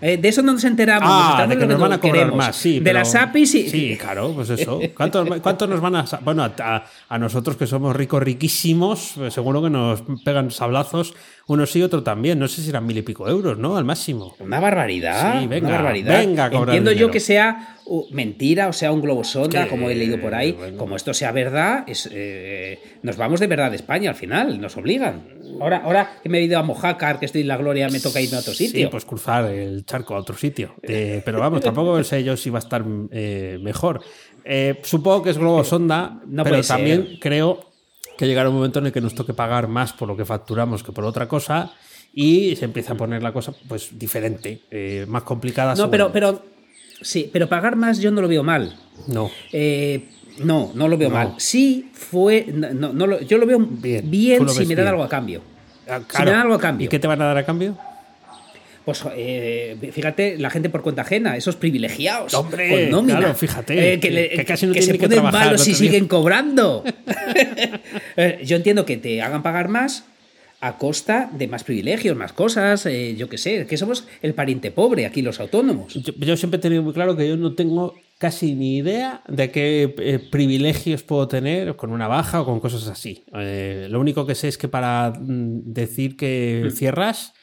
[0.00, 1.08] Eh, de eso no nos enteramos.
[1.10, 2.78] Ah, de que nos van a cobrar más, sí.
[2.78, 3.70] De las APIs, sí.
[3.70, 4.78] Sí, claro, pues eso.
[4.94, 5.24] ¿Cuánto,
[5.66, 6.04] nos van a.?
[6.22, 11.14] Bueno, a, a, nosotros que somos ricos, riquísimos, seguro que nos pegan sablazos
[11.46, 12.38] uno sí, otro también.
[12.38, 13.76] No sé si eran mil y pico euros, ¿no?
[13.76, 14.34] Al máximo.
[14.38, 15.40] Una barbaridad.
[15.40, 16.18] Sí, venga, una barbaridad.
[16.18, 20.18] Venga, Entiendo yo que sea uh, mentira o sea un globo sonda, como he leído
[20.20, 20.56] por ahí.
[20.78, 24.76] Como esto sea verdad, es, eh, nos vamos de verdad de España al final, nos
[24.76, 25.28] obligan.
[25.60, 28.20] Ahora, ahora que me he ido a Mojácar, que estoy en la gloria, me toca
[28.20, 28.80] irme a otro sitio.
[28.80, 30.74] Sí, pues cruzar el charco a otro sitio.
[30.96, 34.00] Eh, pero vamos, tampoco sé yo si va a estar eh, mejor.
[34.82, 37.73] supongo que es globo sonda, pero también creo
[38.16, 40.82] que llegará un momento en el que nos toque pagar más por lo que facturamos
[40.82, 41.72] que por otra cosa
[42.12, 45.74] y se empieza a poner la cosa pues diferente, eh, más complicada.
[45.74, 46.42] No, pero, pero
[47.00, 48.76] sí, pero pagar más yo no lo veo mal.
[49.08, 49.30] No.
[49.52, 50.08] Eh,
[50.38, 51.34] no, no lo veo mal.
[51.38, 55.42] Sí fue, no, no yo lo veo bien, bien si me dan algo a cambio.
[55.88, 56.86] Ah, si me dan algo a cambio.
[56.86, 57.76] ¿Y qué te van a dar a cambio?
[58.84, 62.34] Pues eh, fíjate, la gente por cuenta ajena, esos privilegiados.
[62.34, 63.94] Hombre, Claro, fíjate.
[63.94, 66.84] Eh, que, casi no se ponen malos y siguen cobrando.
[68.16, 70.04] Eh, yo entiendo que te hagan pagar más
[70.60, 75.06] a costa de más privilegios, más cosas, yo qué sé, que somos el pariente pobre
[75.06, 75.94] aquí los autónomos.
[75.94, 80.20] Yo, siempre he tenido muy claro que yo no tengo casi ni idea de qué
[80.30, 83.24] privilegios puedo tener con una baja o con cosas así.
[83.32, 86.70] lo único que sé es que para mm, decir que mm.
[86.70, 87.34] cierras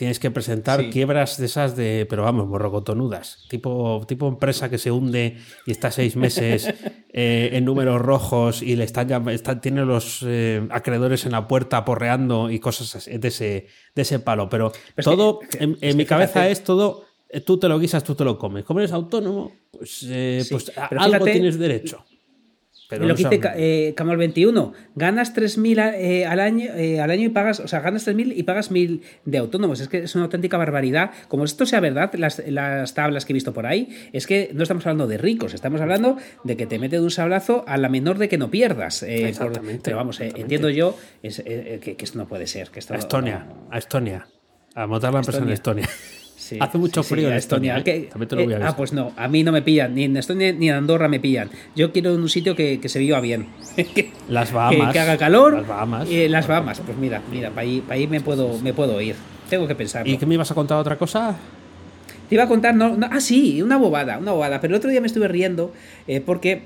[0.00, 3.44] tienes que presentar quiebras de esas de, pero vamos, morrocotonudas.
[3.50, 5.36] Tipo, tipo empresa que se hunde
[5.66, 6.72] y está seis meses
[7.12, 11.84] eh, en números rojos y le están, están tiene los eh, acreedores en la puerta
[11.84, 14.48] porreando y cosas de ese, de ese palo.
[14.48, 14.72] Pero,
[15.04, 18.64] todo, en, mi cabeza es todo, eh, tú te lo guisas, tú te lo comes.
[18.64, 20.06] Como eres autónomo, pues,
[20.48, 22.06] pues algo tienes derecho.
[22.90, 27.10] Pero lo que dice eh, Camal 21, ganas 3.000 a- eh, al año eh, al
[27.10, 29.80] año y pagas, o sea, ganas 3.000 y pagas 1.000 de autónomos.
[29.80, 31.12] Es que es una auténtica barbaridad.
[31.28, 34.62] Como esto sea verdad, las, las tablas que he visto por ahí, es que no
[34.64, 37.88] estamos hablando de ricos, estamos hablando de que te mete de un sablazo a la
[37.88, 39.02] menor de que no pierdas.
[39.04, 42.46] eh, por- Exactamente, pero vamos, eh, entiendo yo es, eh, que, que esto no puede
[42.46, 42.70] ser.
[42.70, 44.26] Que esto A Estonia, no- a Estonia.
[44.74, 45.88] A montar la empresa en Estonia.
[46.56, 46.64] Estonia.
[46.64, 47.78] Sí, Hace mucho sí, sí, frío en a Estonia.
[47.78, 47.82] ¿eh?
[47.82, 50.16] Te lo voy a eh, ah, pues no, a mí no me pillan, ni en
[50.16, 51.48] Estonia ni en Andorra me pillan.
[51.76, 53.46] Yo quiero un sitio que, que se viva bien.
[53.76, 54.88] Que- Las Bahamas.
[54.88, 55.54] Que, que haga calor.
[55.54, 56.08] Las Bahamas.
[56.10, 59.14] Eh, las Bahamas, pues mira, mira, para ahí, pa' ahí me, puedo, me puedo ir.
[59.48, 60.12] Tengo que pensarlo.
[60.12, 61.36] ¿Y qué me ibas a contar otra cosa?
[62.28, 64.60] Te iba a contar, no, no- ah, sí, una bobada, una bobada.
[64.60, 65.72] Pero el otro día me estuve riendo
[66.06, 66.62] eh, porque.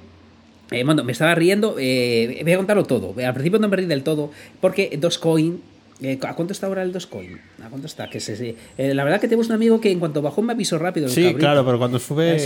[0.70, 1.76] eh, bueno, me estaba riendo.
[1.78, 3.14] eh, voy a contarlo todo.
[3.24, 4.30] Al principio no me reí del todo.
[4.60, 5.60] Porque Dogecoin.
[6.02, 7.38] Eh, ¿A cuánto está ahora el Dogecoin?
[7.64, 8.10] ¿A cuánto está?
[8.10, 10.78] Que se, eh, la verdad que tenemos un amigo que en cuanto bajó me avisó
[10.78, 11.06] rápido.
[11.06, 11.38] el Sí, cabrito.
[11.38, 12.36] claro, pero cuando sube.
[12.36, 12.38] Eh,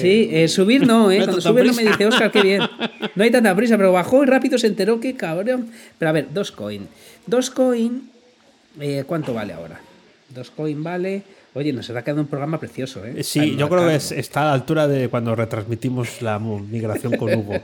[0.49, 1.18] Sí, subir no, ¿eh?
[1.20, 2.62] No Cuando sube no me dice, Oscar, qué bien.
[3.14, 5.68] No hay tanta prisa, pero bajó y rápido se enteró que cabrón.
[5.99, 6.86] Pero a ver, Dogecoin.
[7.26, 8.11] Dogecoin,
[9.07, 9.80] ¿cuánto vale ahora?
[10.28, 11.22] Dogecoin vale.
[11.55, 13.24] Oye, nos está quedando un programa precioso, ¿eh?
[13.24, 17.16] Sí, Ay, yo creo que es- está a la altura de cuando retransmitimos la migración
[17.16, 17.59] con Hugo.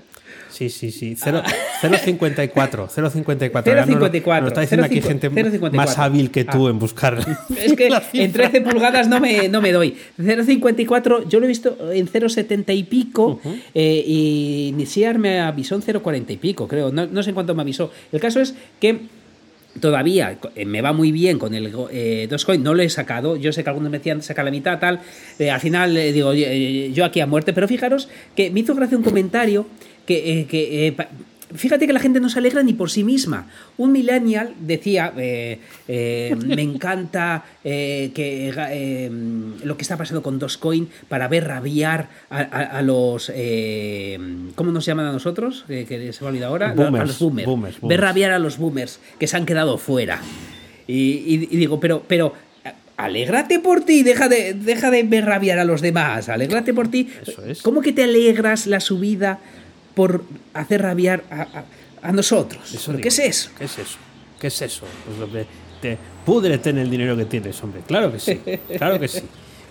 [0.51, 1.15] Sí, sí, sí.
[1.23, 1.43] Cero-
[1.91, 2.89] 0.54.
[2.89, 3.65] 0.54.
[3.65, 5.03] Ya nos lo- 0.54, Nos está diciendo aquí 0.54.
[5.09, 5.73] gente 0.54.
[5.73, 6.71] más hábil que tú Ah.
[6.71, 7.19] en buscar.
[7.57, 8.51] Es que en cifra.
[8.51, 9.97] 13 pulgadas no me, no me doy.
[10.19, 13.41] 0,54 yo lo he visto en 0,70 y pico
[13.75, 16.91] eh, y Nisiar me avisó en 0,40 y pico, creo.
[16.93, 17.91] No, no sé en cuánto me avisó.
[18.13, 19.01] El caso es que
[19.81, 23.37] todavía eh, me va muy bien con el eh, Dogecoin, no lo he sacado.
[23.37, 25.01] Yo sé que algunos me decían saca la mitad, tal.
[25.39, 28.97] Eh, al final eh, digo yo aquí a muerte, pero fijaros que me hizo gracia
[28.97, 29.67] un comentario
[30.07, 30.95] que, que
[31.55, 33.47] Fíjate que la gente no se alegra ni por sí misma.
[33.77, 39.11] Un millennial decía, eh, eh, me encanta eh, que,
[39.65, 43.31] lo que está pasando con Dogecoin para ver rabiar a, a- a los...
[44.55, 45.65] ¿Cómo nos llaman a nosotros?
[45.69, 46.71] Que se me ha olvidado ahora.
[46.71, 47.47] a Boomers, los boomers.
[47.47, 50.21] boomers, Ver rabiar a los boomers que se han quedado fuera.
[50.87, 52.03] Y, y- y digo, pero...
[52.07, 52.35] pero
[52.97, 57.09] Alégrate por ti, deja de, deja de ver rabiar a los demás, alégrate por ti.
[57.27, 57.61] Eso es.
[57.61, 59.41] ¿Cómo que te alegras la subida
[59.95, 61.65] por hacer rabiar a, a-
[62.09, 62.63] a nosotros?
[62.75, 63.51] Eso ¿Pero digo ¿Qué es eso?
[63.59, 63.97] ¿Qué es eso?
[64.41, 64.87] ¿Qué es eso?
[65.07, 65.47] Pues, hombre,
[65.81, 67.81] te, púdrete en el dinero que tienes, hombre.
[67.87, 68.41] Claro que sí.
[68.77, 69.23] Claro que sí.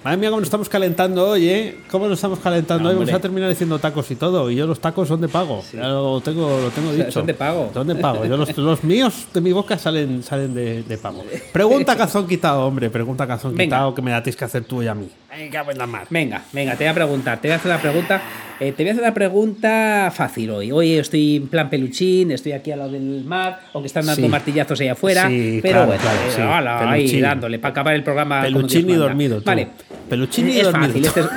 [0.03, 1.77] Madre mía, cómo nos estamos calentando hoy, ¿eh?
[1.89, 2.95] ¿Cómo nos estamos calentando hoy?
[2.95, 4.51] Vamos a terminar diciendo tacos y todo.
[4.51, 5.63] Y yo los tacos son de pago.
[5.71, 7.09] Ya lo tengo, lo tengo dicho.
[7.11, 7.71] son de pago.
[7.73, 8.25] Son de pago.
[8.25, 11.23] Yo los, los míos de mi boca salen, salen de, de pago.
[11.53, 12.89] Pregunta cazón quitado, hombre.
[12.89, 13.77] Pregunta cazón Venga.
[13.77, 15.07] quitado que me la tienes que hacer tú y a mí.
[15.35, 16.05] Venga, buena mar.
[16.09, 18.21] Venga, venga, te voy a preguntar, te voy a hacer una pregunta,
[18.59, 20.71] eh, te voy a hacer una pregunta fácil hoy.
[20.71, 24.27] Hoy estoy en plan peluchín, estoy aquí al lado del mar, aunque están dando Sí.
[24.29, 26.41] martillazos ahí afuera, Sí, pero claro, bueno, claro, eh, sí.
[26.41, 28.41] ala, ahí dándole para acabar el programa.
[28.43, 29.45] Peluchín y dormido, tú.
[29.45, 29.69] Vale.
[30.07, 30.87] Peluchín y es dormido.
[30.87, 31.27] fácil, este es,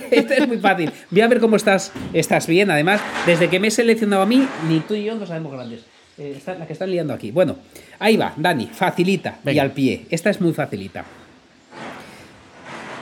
[0.12, 0.92] este es muy fácil.
[1.10, 2.70] Voy a ver cómo estás, estás bien.
[2.70, 5.80] Además, desde que me he seleccionado a mí, ni tú y yo nos sabemos grandes.
[6.18, 7.30] Eh, está- la que están liando aquí.
[7.32, 7.56] Bueno,
[7.98, 9.62] ahí va, Dani, facilita y Venga.
[9.62, 10.06] al pie.
[10.10, 11.04] Esta es muy facilita.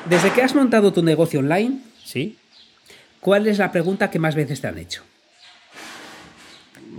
[0.09, 2.37] Desde que has montado tu negocio online, ¿Sí?
[3.21, 5.03] ¿cuál es la pregunta que más veces te han hecho?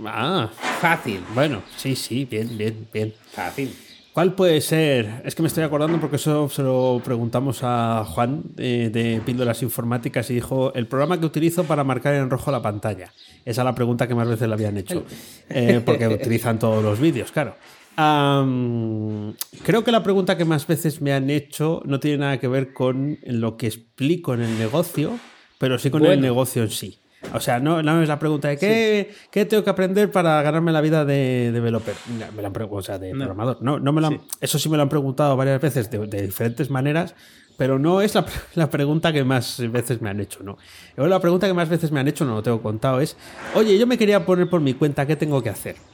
[0.06, 0.48] Ah,
[0.80, 3.12] Fácil, bueno, sí, sí, bien, bien, bien.
[3.32, 3.74] fácil.
[4.12, 5.22] ¿Cuál puede ser?
[5.24, 9.62] Es que me estoy acordando porque eso se lo preguntamos a Juan eh, de Píldoras
[9.62, 13.12] Informáticas y dijo el programa que utilizo para marcar en rojo la pantalla.
[13.44, 15.04] Esa es la pregunta que más veces le habían hecho.
[15.48, 17.56] Eh, porque utilizan todos los vídeos, claro.
[18.00, 19.34] Am,
[19.64, 22.72] creo que la pregunta que más veces me han hecho no tiene nada que ver
[22.72, 25.18] con lo que explico en el negocio,
[25.58, 26.22] pero sí con el Bueno.
[26.22, 26.98] negocio en sí.
[27.34, 30.72] O sea, no, no es la pregunta de ¿qué, qué tengo que aprender para ganarme
[30.72, 31.94] la vida de developer.
[32.34, 33.18] Me la han o sea, de No.
[33.18, 33.58] programador.
[33.62, 36.22] No, no me lo han- Eso sí me lo han preguntado varias veces de, de
[36.22, 37.14] diferentes maneras,
[37.58, 38.24] pero no es la,
[38.54, 40.56] la pregunta que más veces me han hecho, ¿no?
[40.96, 43.16] La pregunta que más veces me han hecho, no lo tengo contado, es,
[43.54, 45.76] oye, yo me quería poner por mi cuenta, ¿qué tengo que hacer?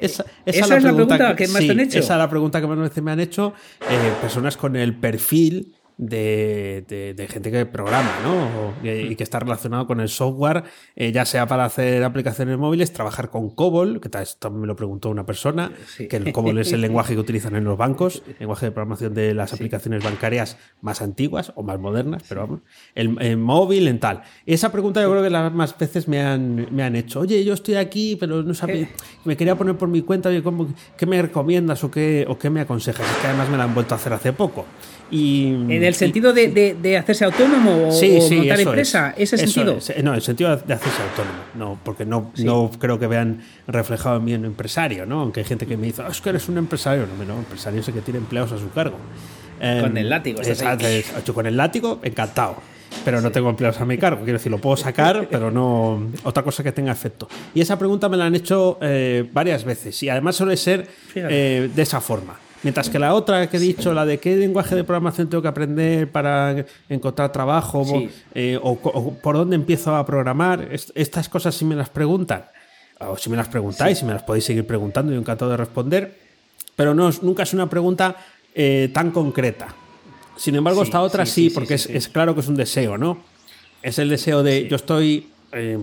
[0.00, 1.98] Esa, ¿Esa es la pregunta que más sí, te han hecho?
[1.98, 5.74] Esa es la pregunta que más veces me han hecho eh, personas con el perfil
[5.98, 8.74] de, de- de gente que programa, ¿no?
[8.86, 10.64] Y, y que está relacionado con el software,
[10.96, 14.74] eh, ya sea para hacer aplicaciones móviles, trabajar con COBOL, que tal- esto me lo
[14.76, 16.08] preguntó una persona, Sí.
[16.08, 19.34] que el COBOL es el lenguaje que utilizan en los bancos, lenguaje de programación de
[19.34, 22.60] las aplicaciones bancarias más antiguas o más modernas, pero vamos,
[22.94, 24.22] el, el móvil en tal.
[24.46, 27.54] Esa pregunta yo creo que las más veces me han, me han hecho, oye, yo
[27.54, 28.88] estoy aquí, pero no sabía,
[29.24, 32.50] me quería poner por mi cuenta, oye, ¿cómo- ¿qué me recomiendas o qué, o qué
[32.50, 33.08] me aconsejas?
[33.08, 34.66] Es que además me la han vuelto a hacer hace poco.
[35.14, 39.14] Y, ¿En el sentido de, de- de hacerse autónomo o, Sí, o sí, montar empresa?
[39.16, 39.32] es.
[39.34, 39.76] ¿Ese sentido?
[39.76, 40.02] es.
[40.02, 41.38] No, en el sentido de hacerse autónomo.
[41.54, 45.20] No, porque no, no creo que vean reflejado en mí un empresario, ¿no?
[45.20, 47.06] Aunque hay gente que me dice, "Ah, es que eres un empresario.
[47.18, 48.96] No, no, empresario es el que tiene empleados a su cargo.
[49.58, 50.62] Con Em, el látigo, es-
[51.32, 52.56] con el látigo, encantado.
[53.04, 54.22] pero no tengo empleados a mi cargo.
[54.24, 57.28] Quiero decir, lo puedo sacar, pero no otra cosa que tenga efecto.
[57.54, 61.70] Y esa pregunta me la han hecho eh, varias veces y además suele ser eh,
[61.74, 62.38] de esa forma.
[62.62, 65.48] Mientras que la otra que he dicho, la de qué lenguaje de programación tengo que
[65.48, 68.08] aprender para encontrar trabajo Sí.
[68.34, 72.44] eh, o, o por dónde empiezo a programar, est- estas cosas si me las preguntan,
[73.00, 76.16] o si me las preguntáis, si me las podéis seguir preguntando, yo encantado de responder,
[76.76, 78.16] pero no, nunca es una pregunta
[78.54, 79.74] eh, tan concreta.
[80.36, 81.96] Sin embargo, Sí, esta otra sí, sí, sí, sí, porque sí, es, sí.
[81.96, 83.18] es claro que es un deseo, ¿no?
[83.82, 85.78] Es el deseo de yo estoy eh,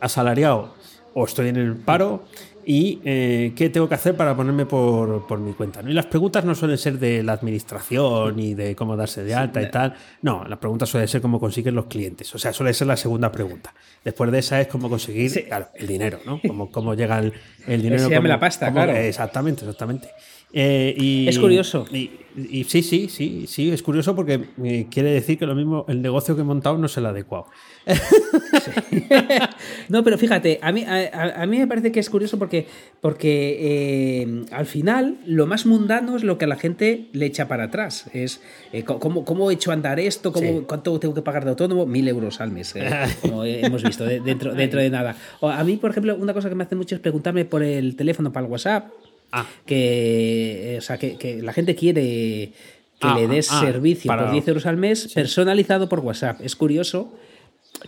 [0.00, 0.74] asalariado
[1.14, 2.24] o estoy en el paro
[2.66, 5.82] y eh, qué tengo que hacer para ponerme por, por mi cuenta.
[5.82, 5.90] ¿no?
[5.90, 9.62] Y las preguntas no suelen ser de la administración y de cómo darse de alta
[9.62, 9.94] y tal.
[10.22, 12.34] No, la pregunta suele ser cómo consiguen los clientes.
[12.34, 13.74] O sea, suele ser la segunda pregunta.
[14.04, 15.42] Después de esa es cómo conseguir Sí.
[15.44, 16.40] claro, el dinero, ¿no?
[16.46, 17.32] Cómo, cómo llega el,
[17.66, 18.02] el dinero.
[18.04, 18.92] se llama cómo- la pasta, cómo- claro.
[18.98, 20.08] Exactamente, exactamente.
[20.52, 21.84] Eh, y- Es curioso.
[21.92, 25.84] Y, y sí, sí, sí, sí, es curioso porque eh, quiere decir que lo mismo,
[25.88, 27.46] el negocio que he montado no es el adecuado.
[29.88, 32.66] No, pero fíjate, a mí, a, mí me parece que es curioso porque,
[33.00, 37.48] porque eh, al final lo más mundano es lo que a la gente le echa
[37.48, 38.06] para atrás.
[38.14, 38.40] Es
[38.72, 40.64] eh, cómo, cómo he hecho andar esto, cómo, Sí.
[40.66, 42.88] cuánto tengo que pagar de autónomo, mil euros al mes, eh,
[43.20, 45.16] como hemos visto de- dentro, dentro de nada.
[45.40, 47.96] O a mí, por ejemplo, una cosa que me hace mucho es preguntarme por el
[47.96, 48.88] teléfono para el WhatsApp,
[49.36, 49.46] Ah.
[49.66, 52.52] que, o sea, que, que la gente quiere
[53.00, 56.40] que Ah, le des ah, servicio para- por 10 euros al mes personalizado por WhatsApp.
[56.42, 57.12] Es curioso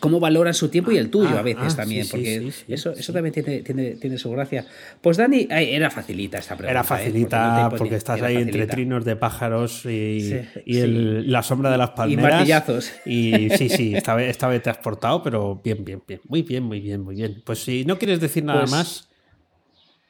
[0.00, 2.50] cómo valoran su tiempo y el tuyo Ah, a veces ah, también, sí, porque sí,
[2.52, 4.66] sí, eso, eso también tiene, tiene, tiene su gracia.
[5.00, 6.70] Pues Dani, era facilita esta pregunta.
[6.70, 6.84] Era ¿eh?
[6.84, 10.34] facilita no porque, estás ahí entre trinos de pájaros y,
[10.64, 12.32] y el- la sombra de las palmeras.
[12.34, 12.92] martillazos.
[13.06, 16.20] Y sí, sí, esta vez, esta vez te has portado, pero bien, bien, bien.
[16.28, 17.42] Muy bien, muy bien, muy bien.
[17.44, 19.08] Pues si no quieres decir nada Pues- más,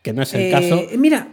[0.03, 0.83] que no es el Eh, caso.
[0.99, 1.29] Mira,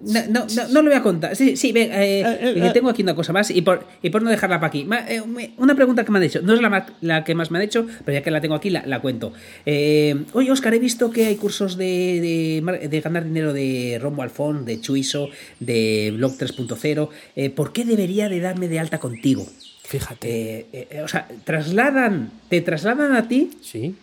[0.00, 1.34] no, no, no, no lo voy a contar.
[1.36, 2.70] Sí, sí, ven, eh, eh, que eh.
[2.72, 4.86] tengo aquí una cosa más y por, y por no dejarla para aquí.
[5.08, 5.22] Eh,
[5.56, 6.42] una pregunta que me han hecho.
[6.42, 8.70] No es la, la que más me han hecho, pero ya que la tengo aquí,
[8.70, 9.32] la, la cuento.
[9.64, 14.64] Eh, oye, Oscar, he visto que hay cursos de, de ganar dinero de Rombo Alfón,
[14.64, 15.30] de Chuiso,
[15.60, 17.08] de Blog 3.0.
[17.36, 19.46] Eh, ¿Por qué debería de darme de alta contigo?
[19.86, 20.28] Fíjate.
[20.72, 23.94] Eh, eh, o sea, trasladan, te trasladan a ti sí,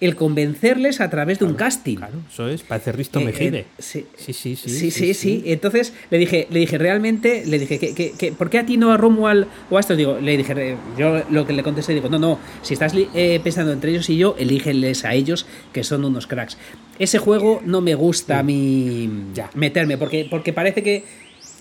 [0.00, 1.96] el convencerles a través de un casting.
[1.96, 2.62] claro, eso es.
[2.62, 3.58] Parece Risto Eh, Mejide.
[3.60, 4.04] eh, sí.
[4.16, 4.68] sí, sí, sí.
[4.70, 8.66] Sí, sí, sí, Entonces le dije, le dije realmente, le dije, que, ¿por qué a
[8.66, 9.96] ti no a Romuald o a esto?
[9.96, 13.40] Digo, le dije, eh, yo lo que le contesté, digo, no, no, si estás eh,
[13.42, 16.58] pensando entre ellos y yo, elígeles a ellos, que son unos cracks.
[16.98, 19.48] Ese juego no me gusta a mí Ya.
[19.54, 21.04] meterme, porque, porque parece que,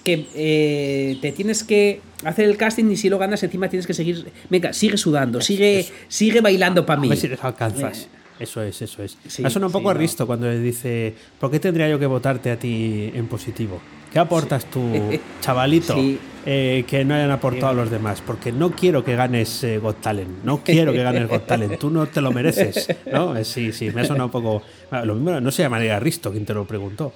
[0.03, 3.93] que eh, te tienes que hacer el casting y si lo ganas encima tienes que
[3.93, 7.09] seguir, venga, sigue sudando, sigue, sigue bailando para A mí.
[7.09, 8.09] ver si les alcanzas.
[8.43, 9.17] Eso es, eso es.
[9.27, 9.99] Sí, Me suena un sí, poco a no.
[9.99, 13.79] Risto cuando le dice, ¿por qué tendría yo que votarte a ti en positivo?
[14.11, 14.79] ¿Qué aportas tú,
[15.41, 16.19] chavalito, Sí.
[16.45, 18.21] eh, que no hayan aportado los demás?
[18.25, 21.89] Porque no quiero que ganes eh, Got Talent, no quiero que ganes Got Talent, tú
[21.89, 23.35] no te lo mereces, ¿no?
[23.37, 24.61] Eh, Sí, sí, me ha sonado un poco...
[24.91, 27.13] Ah, Lo mismo, no se llamaría Risto quien te lo preguntó.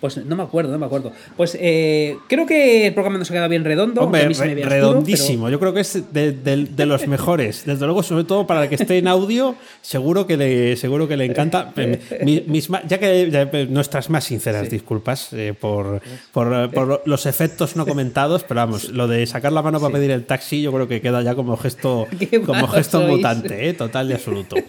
[0.00, 1.12] Pues no me acuerdo, no me acuerdo.
[1.36, 4.02] Pues eh, creo que el programa nos ha quedado bien redondo.
[4.02, 5.50] Hombre, a mí se me oscuro, redondísimo.
[5.50, 7.64] Yo creo que es de, de- de los mejores.
[7.66, 11.16] Desde luego, sobre todo para el que esté en audio, seguro que le, seguro que
[11.16, 11.72] le encanta.
[12.24, 16.00] Mi- mis ma- ya que ya, eh, nuestras más sinceras disculpas eh, por,
[16.32, 19.92] por, eh, por los efectos no comentados, pero vamos, lo de sacar la mano para
[19.94, 22.06] pedir el taxi, yo creo que queda ya como gesto,
[22.46, 23.10] como gesto sois.
[23.10, 24.56] mutante, eh, total y absoluto.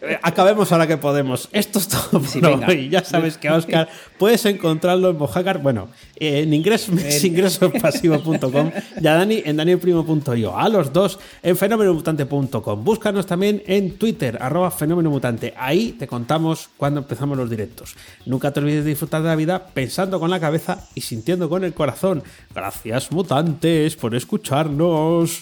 [0.00, 1.48] Eh, Acabemos ahora que podemos.
[1.52, 2.68] Esto es todo Sí, por venga.
[2.68, 2.88] hoy.
[2.88, 3.88] Ya sabes que Oscar
[4.18, 6.94] puedes encontrarlo en Mojácar, bueno, eh, en ingresos,
[7.24, 10.58] ingresospasivo.com y a Dani en danielprimo.io.
[10.58, 12.84] A los dos en fenomenomutante.com.
[12.84, 15.54] Búscanos también en Twitter, arroba fenomenomutante.
[15.56, 17.94] Ahí te contamos cuando empezamos los directos.
[18.26, 21.64] Nunca te olvides de disfrutar de la vida pensando con la cabeza y sintiendo con
[21.64, 22.22] el corazón.
[22.54, 25.40] Gracias, mutantes, por escucharnos.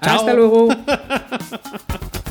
[0.00, 0.16] Chao.
[0.16, 0.68] Hasta luego.